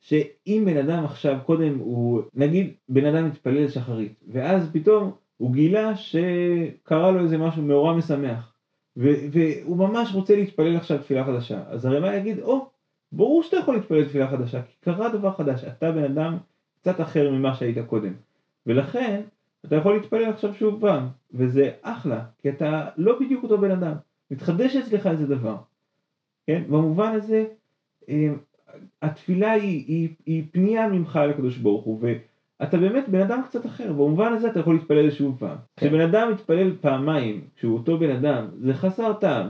שאם 0.00 0.62
בן 0.66 0.76
אדם 0.76 1.04
עכשיו 1.04 1.38
קודם 1.46 1.78
הוא, 1.78 2.22
נגיד 2.34 2.72
בן 2.88 3.14
אדם 3.14 3.26
מתפלל 3.26 3.68
שחרית, 3.68 4.12
ואז 4.28 4.70
פתאום 4.72 5.12
הוא 5.36 5.52
גילה 5.52 5.96
שקרה 5.96 7.10
לו 7.10 7.20
איזה 7.20 7.38
משהו 7.38 7.62
מאורע 7.62 7.96
משמח, 7.96 8.54
ו- 8.96 9.26
והוא 9.32 9.76
ממש 9.76 10.14
רוצה 10.14 10.36
להתפלל 10.36 10.76
עכשיו 10.76 10.98
תפילה 10.98 11.24
חדשה, 11.24 11.62
אז 11.68 11.84
הרמ"א 11.84 12.16
יגיד, 12.16 12.38
או, 12.40 12.66
ברור 13.12 13.42
שאתה 13.42 13.56
יכול 13.56 13.74
להתפלל 13.74 14.04
תפילה 14.04 14.30
חדשה, 14.30 14.62
כי 14.62 14.72
קרה 14.80 15.08
דבר 15.08 15.32
חדש, 15.32 15.64
אתה 15.64 15.92
בן 15.92 16.04
אדם 16.04 16.36
קצת 16.80 17.00
אחר 17.00 17.30
ממה 17.30 17.54
שהיית 17.54 17.78
קודם, 17.86 18.12
ולכן 18.66 19.22
אתה 19.66 19.76
יכול 19.76 19.94
להתפלל 19.94 20.24
עכשיו 20.30 20.54
שוב 20.54 20.80
פעם, 20.80 21.06
וזה 21.34 21.70
אחלה, 21.82 22.20
כי 22.42 22.48
אתה 22.48 22.88
לא 22.96 23.18
בדיוק 23.20 23.42
אותו 23.42 23.58
בן 23.58 23.70
אדם, 23.70 23.92
מתחדש 24.30 24.76
אצלך 24.76 25.06
איזה 25.06 25.26
דבר, 25.26 25.56
כן? 26.46 26.62
במובן 26.68 27.12
הזה, 27.12 27.44
אה, 28.08 28.28
התפילה 29.02 29.52
היא, 29.52 29.84
היא, 29.88 30.08
היא 30.26 30.44
פנייה 30.52 30.88
ממך 30.88 31.20
לקדוש 31.28 31.56
ברוך 31.58 31.84
הוא, 31.84 32.00
ואתה 32.60 32.76
באמת 32.76 33.08
בן 33.08 33.20
אדם 33.20 33.40
קצת 33.48 33.66
אחר, 33.66 33.92
במובן 33.92 34.32
הזה 34.32 34.50
אתה 34.50 34.60
יכול 34.60 34.74
להתפלל 34.74 35.10
שוב 35.10 35.36
פעם. 35.38 35.56
כן. 35.76 35.86
כשבן 35.86 36.00
אדם 36.00 36.30
מתפלל 36.32 36.76
פעמיים, 36.80 37.40
כשהוא 37.56 37.74
אותו 37.78 37.98
בן 37.98 38.10
אדם, 38.10 38.46
זה 38.60 38.74
חסר 38.74 39.12
טעם. 39.12 39.48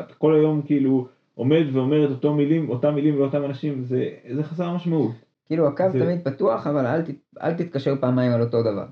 אתה 0.00 0.14
כל 0.14 0.34
היום 0.34 0.62
כאילו 0.62 1.06
עומד 1.34 1.62
ואומר 1.72 2.04
את 2.06 2.10
אותו 2.10 2.34
מילים, 2.34 2.68
אותם 2.70 2.94
מילים 2.94 3.18
לאותם 3.18 3.44
אנשים, 3.44 3.84
זה, 3.84 4.08
זה 4.34 4.42
חסר 4.42 4.74
משמעות. 4.74 5.12
כאילו 5.46 5.66
הקו 5.68 5.84
זה- 5.92 6.00
תמיד 6.00 6.24
פתוח, 6.24 6.66
אבל 6.66 6.86
אל, 6.86 7.02
ת, 7.02 7.08
אל 7.42 7.54
תתקשר 7.54 7.94
פעמיים 8.00 8.32
על 8.32 8.40
אותו 8.42 8.62
דבר. 8.62 8.86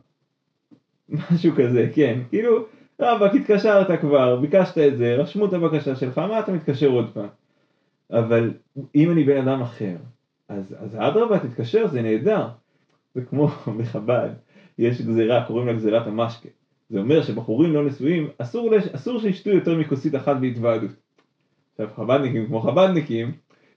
משהו 1.09 1.53
כזה, 1.57 1.91
כן. 1.95 2.21
כאילו, 2.31 2.65
רבאק, 3.01 3.35
התקשרת 3.35 4.01
כבר, 4.01 4.37
ביקשת 4.37 4.79
את 4.79 4.99
זה, 4.99 5.15
רשמו 5.15 5.47
את 5.47 5.53
הבקשה 5.53 5.97
שלך, 5.97 6.19
מה 6.19 6.41
אתה 6.41 6.53
מתקשר 6.53 6.89
עוד 6.89 7.11
פעם? 7.15 7.29
אבל 8.11 8.51
אם 8.95 9.11
אני 9.11 9.25
בן 9.25 9.49
אדם 9.49 9.63
אחר, 9.63 9.97
אז, 10.49 10.75
אז 10.79 10.97
אדרבה, 10.97 11.39
תתקשר, 11.39 11.87
זה 11.87 12.03
נהדר. 12.03 12.49
זה 13.15 13.23
כמו 13.25 13.49
בחב"ד, 13.79 14.31
יש 14.79 15.03
גזירה, 15.03 15.45
קוראים 15.47 15.67
לה 15.67 15.73
גזירת 15.73 16.07
המשקה. 16.07 16.49
זה 16.91 16.99
אומר 16.99 17.23
שבחורים 17.23 17.73
לא 17.73 17.85
נשואים, 17.85 18.29
אסור, 18.39 18.71
לש... 18.71 18.87
אסור 18.89 19.21
שישתו 19.21 19.51
יותר 19.51 19.79
מכוסית 19.79 20.15
אחת 20.15 20.37
בהתוועדות. 20.41 20.91
עכשיו, 21.73 21.89
חב"דניקים 21.97 22.47
כמו 22.47 22.61
חב"דניקים, 22.61 23.33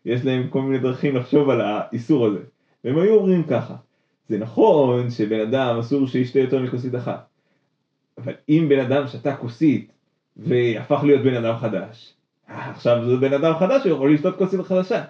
יש 0.05 0.25
להם 0.25 0.47
כל 0.49 0.61
מיני 0.61 0.79
דרכים 0.79 1.15
לחשוב 1.15 1.49
על 1.49 1.61
האיסור 1.61 2.25
הזה. 2.25 2.39
והם 2.83 2.97
היו 2.97 3.15
אומרים 3.15 3.43
ככה, 3.43 3.75
זה 4.29 4.37
נכון 4.37 5.09
שבן 5.09 5.39
אדם 5.39 5.79
אסור 5.79 6.07
שישתה 6.07 6.39
יותר 6.39 6.61
מכוסית 6.61 6.95
אחת, 6.95 7.27
אבל 8.17 8.33
אם 8.49 8.65
בן 8.69 8.79
אדם 8.79 9.07
שתה 9.07 9.35
כוסית 9.35 9.91
והפך 10.37 11.03
להיות 11.03 11.21
בן 11.21 11.45
אדם 11.45 11.55
חדש, 11.57 12.13
אה, 12.49 12.69
עכשיו 12.71 13.05
זה 13.09 13.15
בן 13.15 13.33
אדם 13.33 13.53
חדש 13.59 13.83
הוא 13.83 13.91
יכול 13.91 14.13
לשתות 14.13 14.37
כוסית 14.37 14.61
חדשה. 14.61 15.03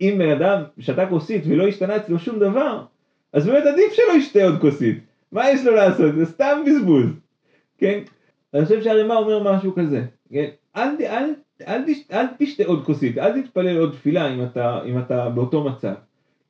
אם 0.00 0.14
בן 0.18 0.30
אדם 0.30 0.62
שתה 0.78 1.06
כוסית 1.06 1.42
ולא 1.46 1.68
השתנה 1.68 1.96
אצלו 1.96 2.18
שום 2.18 2.38
דבר, 2.38 2.84
אז 3.32 3.46
באמת 3.46 3.66
עדיף 3.66 3.92
שלא 3.92 4.12
ישתה 4.18 4.44
עוד 4.44 4.60
כוסית. 4.60 4.98
מה 5.32 5.50
יש 5.50 5.64
לו 5.64 5.74
לעשות? 5.74 6.14
זה 6.14 6.26
סתם 6.26 6.62
בזבוז. 6.66 7.06
כן? 7.78 8.00
אני 8.54 8.64
חושב 8.64 8.82
שהרימה 8.82 9.16
אומר 9.16 9.54
משהו 9.54 9.74
כזה. 9.74 10.04
כן? 10.32 10.48
אל, 10.76 10.88
אל, 11.00 11.06
אל, 11.06 11.34
אל, 11.68 11.84
אל 12.12 12.26
תשתה 12.38 12.64
עוד 12.64 12.84
כוסית, 12.84 13.18
אל 13.18 13.42
תתפלל 13.42 13.78
עוד 13.78 13.92
תפילה 13.92 14.34
אם 14.34 14.44
אתה, 14.44 14.80
אם 14.86 14.98
אתה 14.98 15.28
באותו 15.28 15.64
מצב. 15.64 15.94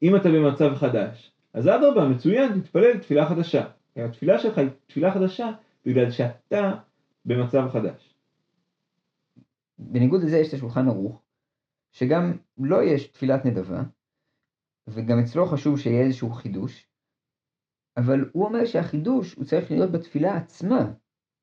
אם 0.02 0.16
אתה 0.16 0.28
במצב 0.28 0.74
חדש. 0.74 1.30
אז 1.56 1.68
אדרבה, 1.68 2.08
מצוין, 2.08 2.60
תתפלל 2.60 2.98
תפילה 2.98 3.28
חדשה. 3.28 3.68
התפילה 3.96 4.38
שלך 4.38 4.58
היא 4.58 4.68
תפילה 4.86 5.14
חדשה 5.14 5.50
בגלל 5.84 6.10
שאתה 6.10 6.72
במצב 7.24 7.68
חדש. 7.72 8.14
בניגוד 9.78 10.22
לזה 10.22 10.38
יש 10.38 10.48
את 10.48 10.54
השולחן 10.54 10.88
ערוך, 10.88 11.22
שגם 11.92 12.32
לא 12.58 12.82
יש 12.82 13.06
תפילת 13.06 13.44
נדבה, 13.44 13.82
וגם 14.88 15.18
אצלו 15.18 15.46
חשוב 15.46 15.78
שיהיה 15.78 16.02
איזשהו 16.02 16.30
חידוש, 16.30 16.88
אבל 17.96 18.28
הוא 18.32 18.44
אומר 18.44 18.64
שהחידוש 18.64 19.34
הוא 19.34 19.44
צריך 19.44 19.70
להיות 19.70 19.92
בתפילה 19.92 20.36
עצמה, 20.36 20.92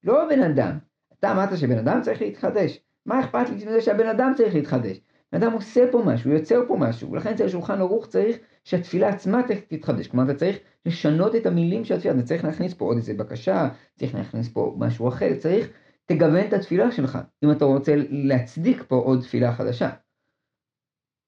לא 0.04 0.24
הבן 0.24 0.44
אדם. 0.44 0.78
אתה 1.20 1.32
אמרת 1.32 1.58
שבן 1.58 1.78
אדם 1.78 2.02
צריך 2.02 2.22
להתחדש, 2.22 2.80
מה 3.06 3.20
אכפת 3.20 3.50
לי 3.50 3.56
מזה 3.56 3.82
שהבן 3.82 4.08
אדם 4.08 4.32
צריך 4.38 4.56
להתחדש? 4.56 5.00
בן 5.32 5.44
אדם 5.44 5.54
עושה 5.54 5.92
פה 5.92 6.04
משהו, 6.06 6.32
יוצר 6.32 6.68
פה 6.68 6.78
משהו, 6.80 7.12
ולכן 7.12 7.34
אצל 7.34 7.46
השולחן 7.46 7.80
ערוך 7.80 8.08
צריך 8.08 8.38
שהתפילה 8.64 9.10
עצמה 9.10 9.42
תתחדש, 9.68 10.08
כלומר 10.08 10.32
אתה 10.32 10.40
צריך 10.40 10.58
לשנות 10.86 11.36
את 11.36 11.46
המילים 11.46 11.86
של 11.86 11.96
התפילה, 11.96 12.14
אתה 12.14 12.24
צריך 12.24 12.44
להכניס 12.46 12.74
פה 12.74 12.86
עוד 12.86 12.98
איזה 12.98 13.14
בקשה, 13.14 13.70
צריך 13.96 14.16
להכניס 14.16 14.50
פה 14.50 14.76
משהו 14.78 15.08
אחר, 15.08 15.36
צריך 15.38 15.70
תגוון 16.06 16.48
את 16.48 16.54
התפילה 16.54 16.92
שלך, 16.92 17.18
אם 17.44 17.52
אתה 17.52 17.66
רוצה 17.66 17.94
להצדיק 18.10 18.84
פה 18.88 18.96
עוד 18.96 19.22
תפילה 19.22 19.56
חדשה. 19.56 19.90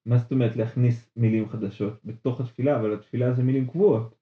מה 0.06 0.18
זאת 0.18 0.32
אומרת 0.32 0.56
להכניס 0.56 1.10
מילים 1.16 1.48
חדשות 1.48 2.00
בתוך 2.04 2.40
התפילה, 2.40 2.76
אבל 2.80 2.94
התפילה 2.94 3.32
זה 3.32 3.42
מילים 3.42 3.66
קבועות. 3.66 4.14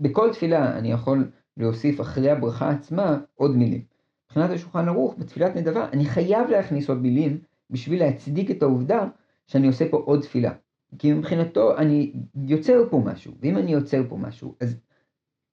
בכל 0.00 0.32
תפילה 0.32 0.78
אני 0.78 0.92
יכול 0.92 1.30
להוסיף 1.56 2.00
אחרי 2.00 2.30
הברכה 2.30 2.70
עצמה 2.70 3.18
עוד 3.34 3.56
מילים. 3.56 3.84
מבחינת 4.26 4.50
השולחן 4.50 4.88
ערוך, 4.88 5.14
בתפילת 5.18 5.56
נדבה, 5.56 5.88
אני 5.92 6.04
חייב 6.04 6.50
להכניס 6.50 6.88
עוד 6.88 6.98
מילים 6.98 7.40
בשביל 7.70 8.00
להצדיק 8.04 8.50
את 8.50 8.62
העובדה 8.62 9.08
שאני 9.46 9.66
עושה 9.66 9.90
פה 9.90 9.96
עוד 9.96 10.20
תפילה. 10.20 10.52
כי 10.98 11.12
מבחינתו 11.12 11.76
אני 11.78 12.12
יוצר 12.34 12.88
פה 12.90 13.02
משהו, 13.04 13.34
ואם 13.40 13.58
אני 13.58 13.72
יוצר 13.72 14.02
פה 14.08 14.16
משהו, 14.16 14.54
אז 14.60 14.76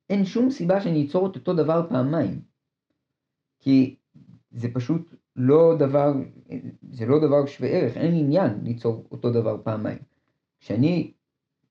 אין 0.09 0.25
שום 0.25 0.49
סיבה 0.49 0.81
שאני 0.81 1.05
אצור 1.07 1.27
את 1.27 1.35
אותו 1.35 1.53
דבר 1.53 1.85
פעמיים. 1.89 2.41
כי 3.59 3.95
זה 4.51 4.67
פשוט 4.73 5.15
לא 5.35 5.75
דבר, 5.79 6.13
זה 6.91 7.05
לא 7.05 7.19
דבר 7.19 7.45
שווה 7.45 7.69
ערך, 7.69 7.97
אין 7.97 8.15
עניין 8.15 8.59
ליצור 8.63 9.07
אותו 9.11 9.31
דבר 9.31 9.57
פעמיים. 9.63 9.99
כשאני 10.59 11.13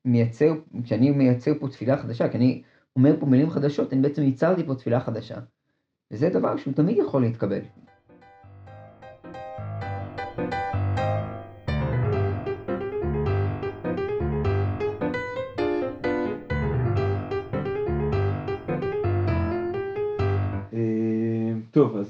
מייצר, 0.05 0.53
כשאני 0.85 1.11
מייצר 1.11 1.53
פה 1.61 1.69
תפילה 1.69 1.97
חדשה, 1.97 2.29
כי 2.29 2.37
אני 2.37 2.63
אומר 2.97 3.21
פה 3.21 3.27
מילים 3.27 3.51
חדשות, 3.51 3.93
אני 3.93 4.03
בעצם 4.03 4.23
ייצרתי 4.23 4.65
פה 4.65 4.75
תפילה 4.75 5.01
חדשה. 5.01 5.39
וזה 6.11 6.29
דבר 6.29 6.57
שהוא 6.57 6.75
תמיד 6.75 6.97
יכול 6.99 7.23
להתקבל. 7.23 7.61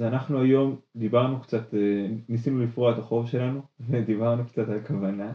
אנחנו 0.08 0.40
היום 0.40 0.76
דיברנו 0.96 1.40
קצת, 1.40 1.74
אה, 1.74 2.08
ניסינו 2.28 2.62
לפרוע 2.62 2.92
את 2.92 2.98
החוב 2.98 3.26
שלנו, 3.26 3.60
ודיברנו 3.88 4.44
קצת 4.44 4.68
על 4.68 4.80
כוונה. 4.86 5.32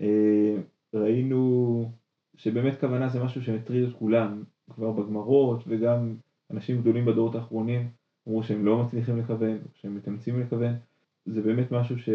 אה, 0.00 0.56
ראינו 0.94 1.90
שבאמת 2.36 2.80
כוונה 2.80 3.08
זה 3.08 3.24
משהו 3.24 3.42
שמטריד 3.42 3.88
את 3.88 3.94
כולם, 3.94 4.42
כבר 4.70 4.92
בגמרות, 4.92 5.64
וגם 5.66 6.14
אנשים 6.50 6.80
גדולים 6.80 7.04
בדורות 7.04 7.34
האחרונים 7.34 7.88
אמרו 8.28 8.42
שהם 8.42 8.64
לא 8.64 8.82
מצליחים 8.82 9.18
לכוון, 9.18 9.58
שהם 9.74 9.96
מתאמצים 9.96 10.40
לכוון. 10.40 10.72
זה 11.26 11.42
באמת 11.42 11.72
משהו 11.72 11.98
ש, 11.98 12.08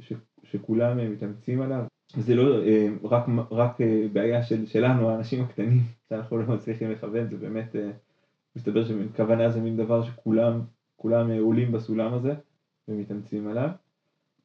ש, 0.00 0.12
שכולם 0.42 1.12
מתאמצים 1.12 1.60
עליו. 1.60 1.84
זה 2.16 2.34
לא 2.34 2.64
אה, 2.64 2.88
רק, 3.04 3.24
רק 3.50 3.78
בעיה 4.12 4.42
של, 4.42 4.66
שלנו, 4.66 5.10
האנשים 5.10 5.42
הקטנים, 5.42 5.82
שאנחנו 6.08 6.38
לא 6.38 6.54
מצליחים 6.54 6.90
לכוון, 6.90 7.28
זה 7.28 7.36
באמת... 7.36 7.76
מסתבר 8.56 8.84
שכוונה 8.84 9.50
זה 9.50 9.60
מין 9.60 9.76
דבר 9.76 10.02
שכולם 10.02 10.60
כולם 11.04 11.30
אה, 11.30 11.40
עולים 11.40 11.72
בסולם 11.72 12.14
הזה 12.14 12.34
ומתאמצים 12.88 13.48
עליו. 13.48 13.68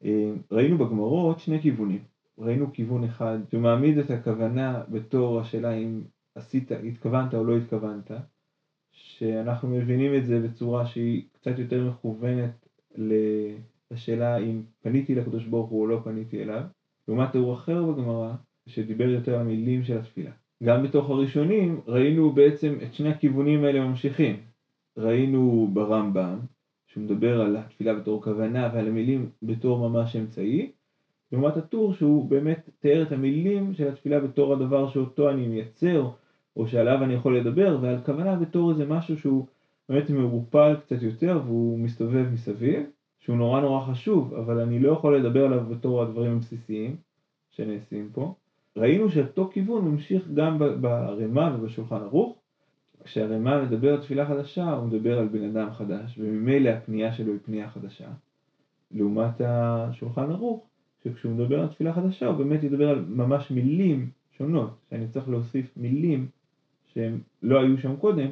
אה, 0.04 0.32
ראינו 0.52 0.78
בגמרות 0.78 1.40
שני 1.40 1.62
כיוונים. 1.62 2.00
ראינו 2.38 2.74
כיוון 2.74 3.04
אחד 3.04 3.38
שמעמיד 3.52 3.98
את 3.98 4.12
הכוונה 4.12 4.84
בתור 4.90 5.40
השאלה 5.40 5.74
אם 5.74 6.02
עשית, 6.36 6.72
התכוונת 6.72 7.34
או 7.34 7.44
לא 7.44 7.58
התכוונת, 7.58 8.12
שאנחנו 8.92 9.70
מבינים 9.70 10.16
את 10.16 10.26
זה 10.26 10.40
בצורה 10.40 10.86
שהיא 10.86 11.24
קצת 11.32 11.60
יותר 11.60 11.90
מכוונת 11.90 12.68
לשאלה 13.92 14.38
אם 14.38 14.62
פניתי 14.82 15.16
לקדוש 15.16 15.46
ברוך 15.46 15.70
הוא 15.70 15.82
או 15.82 15.88
לא 15.88 16.02
פניתי 16.04 16.44
אליו, 16.44 16.64
לעומת 17.08 17.32
תיאור 17.32 17.54
אחר 17.54 17.84
בגמרא 17.84 18.34
שדיבר 18.68 19.10
יותר 19.10 19.36
על 19.36 19.42
המילים 19.42 19.84
של 19.84 19.98
התפילה. 19.98 20.32
גם 20.64 20.84
בתוך 20.84 21.10
הראשונים 21.10 21.82
ראינו 21.88 22.32
בעצם 22.32 22.78
את 22.84 22.94
שני 22.94 23.10
הכיוונים 23.10 23.64
האלה 23.64 23.80
ממשיכים. 23.82 24.49
ראינו 25.00 25.70
ברמב"ם, 25.74 26.40
שהוא 26.88 27.04
מדבר 27.04 27.42
על 27.42 27.58
התפילה 27.58 27.94
בתור 27.94 28.24
כוונה 28.24 28.70
ועל 28.74 28.88
המילים 28.88 29.30
בתור 29.44 29.90
ממש 29.90 30.16
אמצעי, 30.16 30.72
לעומת 31.32 31.58
הטור 31.58 31.94
שהוא 31.94 32.30
באמת 32.30 32.70
תיאר 32.80 33.02
את 33.02 33.12
המילים 33.12 33.74
של 33.74 33.88
התפילה 33.88 34.20
בתור 34.20 34.54
הדבר 34.54 34.90
שאותו 34.90 35.30
אני 35.30 35.48
מייצר, 35.48 36.10
או 36.58 36.68
שעליו 36.68 37.04
אני 37.04 37.14
יכול 37.14 37.38
לדבר, 37.38 37.78
ועל 37.82 37.98
כוונה 38.06 38.36
בתור 38.36 38.72
איזה 38.72 38.86
משהו 38.86 39.18
שהוא 39.18 39.46
באמת 39.90 40.10
מעורפל 40.10 40.76
קצת 40.76 41.02
יותר 41.02 41.42
והוא 41.46 41.80
מסתובב 41.80 42.26
מסביב, 42.34 42.84
שהוא 43.20 43.36
נורא 43.36 43.62
נורא 43.62 43.86
חשוב, 43.86 44.34
אבל 44.34 44.60
אני 44.60 44.80
לא 44.80 44.92
יכול 44.92 45.18
לדבר 45.18 45.46
עליו 45.46 45.66
בתור 45.70 46.02
הדברים 46.02 46.32
הבסיסיים 46.32 46.96
שנעשים 47.50 48.10
פה. 48.14 48.34
ראינו 48.78 49.10
שאותו 49.10 49.50
כיוון 49.54 49.86
ממשיך 49.86 50.28
גם 50.34 50.60
ברמה 50.82 51.56
ובשולחן 51.56 51.96
ערוך, 51.96 52.39
כשהרמ"א 53.10 53.64
מדבר 53.64 53.94
על 53.94 54.02
תפילה 54.02 54.28
חדשה, 54.28 54.72
הוא 54.74 54.88
מדבר 54.88 55.20
על 55.20 55.28
בן 55.28 55.44
אדם 55.44 55.72
חדש, 55.74 56.18
וממילא 56.20 56.70
הפנייה 56.70 57.14
שלו 57.14 57.32
היא 57.32 57.40
פנייה 57.46 57.70
חדשה. 57.70 58.08
לעומת 58.92 59.42
השולחן 59.46 60.32
ערוך, 60.32 60.68
שכשהוא 61.04 61.34
מדבר 61.34 61.60
על 61.60 61.68
תפילה 61.68 61.94
חדשה, 61.94 62.28
הוא 62.28 62.38
באמת 62.38 62.64
ידבר 62.64 62.90
על 62.90 63.06
ממש 63.08 63.52
מילים 63.52 64.10
שונות, 64.38 64.70
שאני 64.90 65.08
צריך 65.08 65.30
להוסיף 65.30 65.78
מילים 65.78 66.28
שהם 66.94 67.20
לא 67.44 67.62
היו 67.62 67.78
שם 67.78 67.96
קודם, 67.96 68.28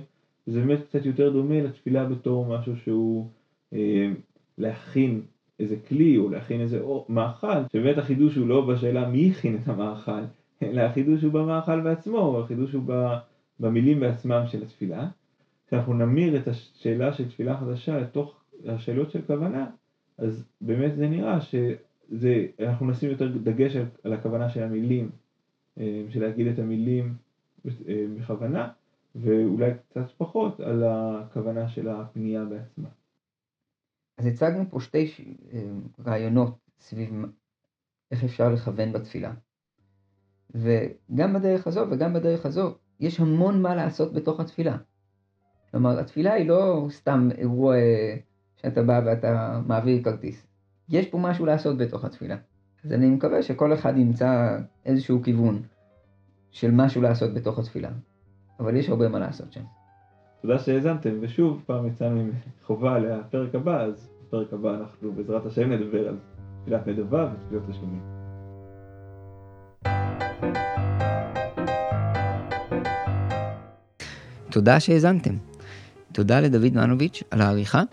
וזה 0.48 0.62
באמת 0.62 0.80
קצת 0.90 1.06
יותר 1.06 1.30
דומה 1.30 1.62
לתפילה 1.62 2.06
בתור 2.06 2.46
משהו 2.46 2.78
שהוא 2.78 3.30
אה, 3.74 4.12
להכין 4.58 5.22
איזה 5.60 5.76
כלי 5.88 6.18
או 6.18 6.30
להכין 6.30 6.62
איזה 6.62 6.80
או, 6.80 7.06
מאכל, 7.10 7.64
שבאמת 7.74 7.98
החידוש 7.98 8.36
הוא 8.36 8.48
לא 8.48 8.66
בשאלה 8.66 9.10
מי 9.10 9.32
הכין 9.32 9.58
את 9.64 9.68
המאכל, 9.68 10.22
אלא 10.64 10.82
החידוש 10.82 11.24
הוא 11.24 11.34
במאכל 11.34 11.82
בעצמו, 11.82 12.40
החידוש 12.40 12.74
הוא 12.74 12.84
ב... 12.86 13.18
במילים 13.60 14.00
בעצמם 14.00 14.44
של 14.48 14.64
התפילה, 14.64 15.10
כשאנחנו 15.68 15.94
נמיר 15.94 16.38
את 16.38 16.48
השאלה 16.48 17.14
של 17.14 17.30
תפילה 17.30 17.58
חדשה 17.60 18.00
לתוך 18.00 18.44
השאלות 18.66 19.12
של 19.12 19.22
כוונה, 19.22 19.70
אז 20.18 20.46
באמת 20.62 20.96
זה 20.96 21.08
נראה 21.08 21.40
שאנחנו 21.42 22.92
נשים 22.92 23.10
יותר 23.10 23.38
דגש 23.38 23.76
על, 23.76 23.86
על 24.04 24.14
הכוונה 24.14 24.50
של 24.50 24.64
המילים, 24.64 25.12
אה, 25.78 26.04
של 26.10 26.22
להגיד 26.22 26.48
את 26.48 26.60
המילים 26.60 27.16
אה, 27.68 28.06
בכוונה, 28.18 28.72
ואולי 29.16 29.72
קצת 29.90 30.12
פחות 30.18 30.60
על 30.60 30.84
הכוונה 30.84 31.70
של 31.70 31.90
הפנייה 31.90 32.46
בעצמה. 32.46 32.90
אז 34.18 34.26
הצגנו 34.26 34.64
פה 34.70 34.80
שתי 34.80 35.12
אה, 35.54 35.70
רעיונות 36.06 36.58
סביב 36.80 37.10
איך 38.12 38.24
אפשר 38.24 38.50
לכוון 38.50 38.94
בתפילה. 38.94 39.34
וגם 40.56 41.34
בדרך 41.34 41.68
הזו 41.68 41.86
וגם 41.92 42.14
בדרך 42.14 42.46
הזו 42.46 42.76
יש 43.00 43.20
המון 43.20 43.62
מה 43.62 43.76
לעשות 43.76 44.14
בתוך 44.14 44.40
התפילה. 44.40 44.78
כלומר, 45.72 46.00
התפילה 46.00 46.34
היא 46.34 46.48
לא 46.48 46.88
סתם 46.90 47.30
אירוע 47.38 47.76
אה, 47.76 48.16
שאתה 48.56 48.84
בא 48.84 49.02
ואתה 49.06 49.62
מעביר 49.66 50.04
כרטיס. 50.04 50.48
יש 50.90 51.08
פה 51.08 51.18
משהו 51.18 51.46
לעשות 51.46 51.78
בתוך 51.78 52.06
התפילה. 52.06 52.38
אז 52.86 52.94
אני 52.94 53.10
מקווה 53.10 53.44
שכל 53.44 53.74
אחד 53.74 53.98
ימצא 53.98 54.58
איזשהו 54.86 55.24
כיוון 55.24 55.62
של 56.52 56.72
משהו 56.72 57.02
לעשות 57.02 57.34
בתוך 57.34 57.60
התפילה. 57.60 57.90
אבל 58.60 58.76
יש 58.76 58.90
הרבה 58.90 59.10
מה 59.10 59.20
לעשות 59.20 59.54
שם. 59.54 59.64
תודה 60.42 60.60
שהאזנתם, 60.60 61.18
ושוב 61.22 61.64
פעם 61.66 61.88
יצאנו 61.88 62.20
עם 62.20 62.32
חובה 62.64 63.00
לפרק 63.00 63.56
הבא, 63.56 63.82
אז 63.82 64.10
בפרק 64.28 64.54
הבא 64.54 64.76
אנחנו 64.76 65.12
בעזרת 65.12 65.46
השם 65.46 65.72
נדבר 65.72 66.08
על 66.08 66.18
תפילת 66.62 66.88
נדבה 66.88 67.34
ותפילות 67.34 67.64
תשלומים. 67.70 68.17
תודה 74.50 74.80
שהאזנתם. 74.80 75.36
תודה 76.12 76.40
לדוד 76.40 76.74
מנוביץ' 76.76 77.24
על 77.32 77.42
העריכה 77.42 77.84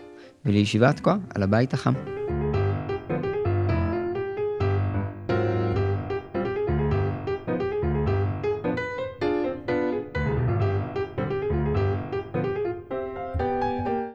ולישיבת 0.45 0.99
כה 0.99 1.17
על 1.35 1.43
הבית 1.43 1.73
החם. 1.73 2.14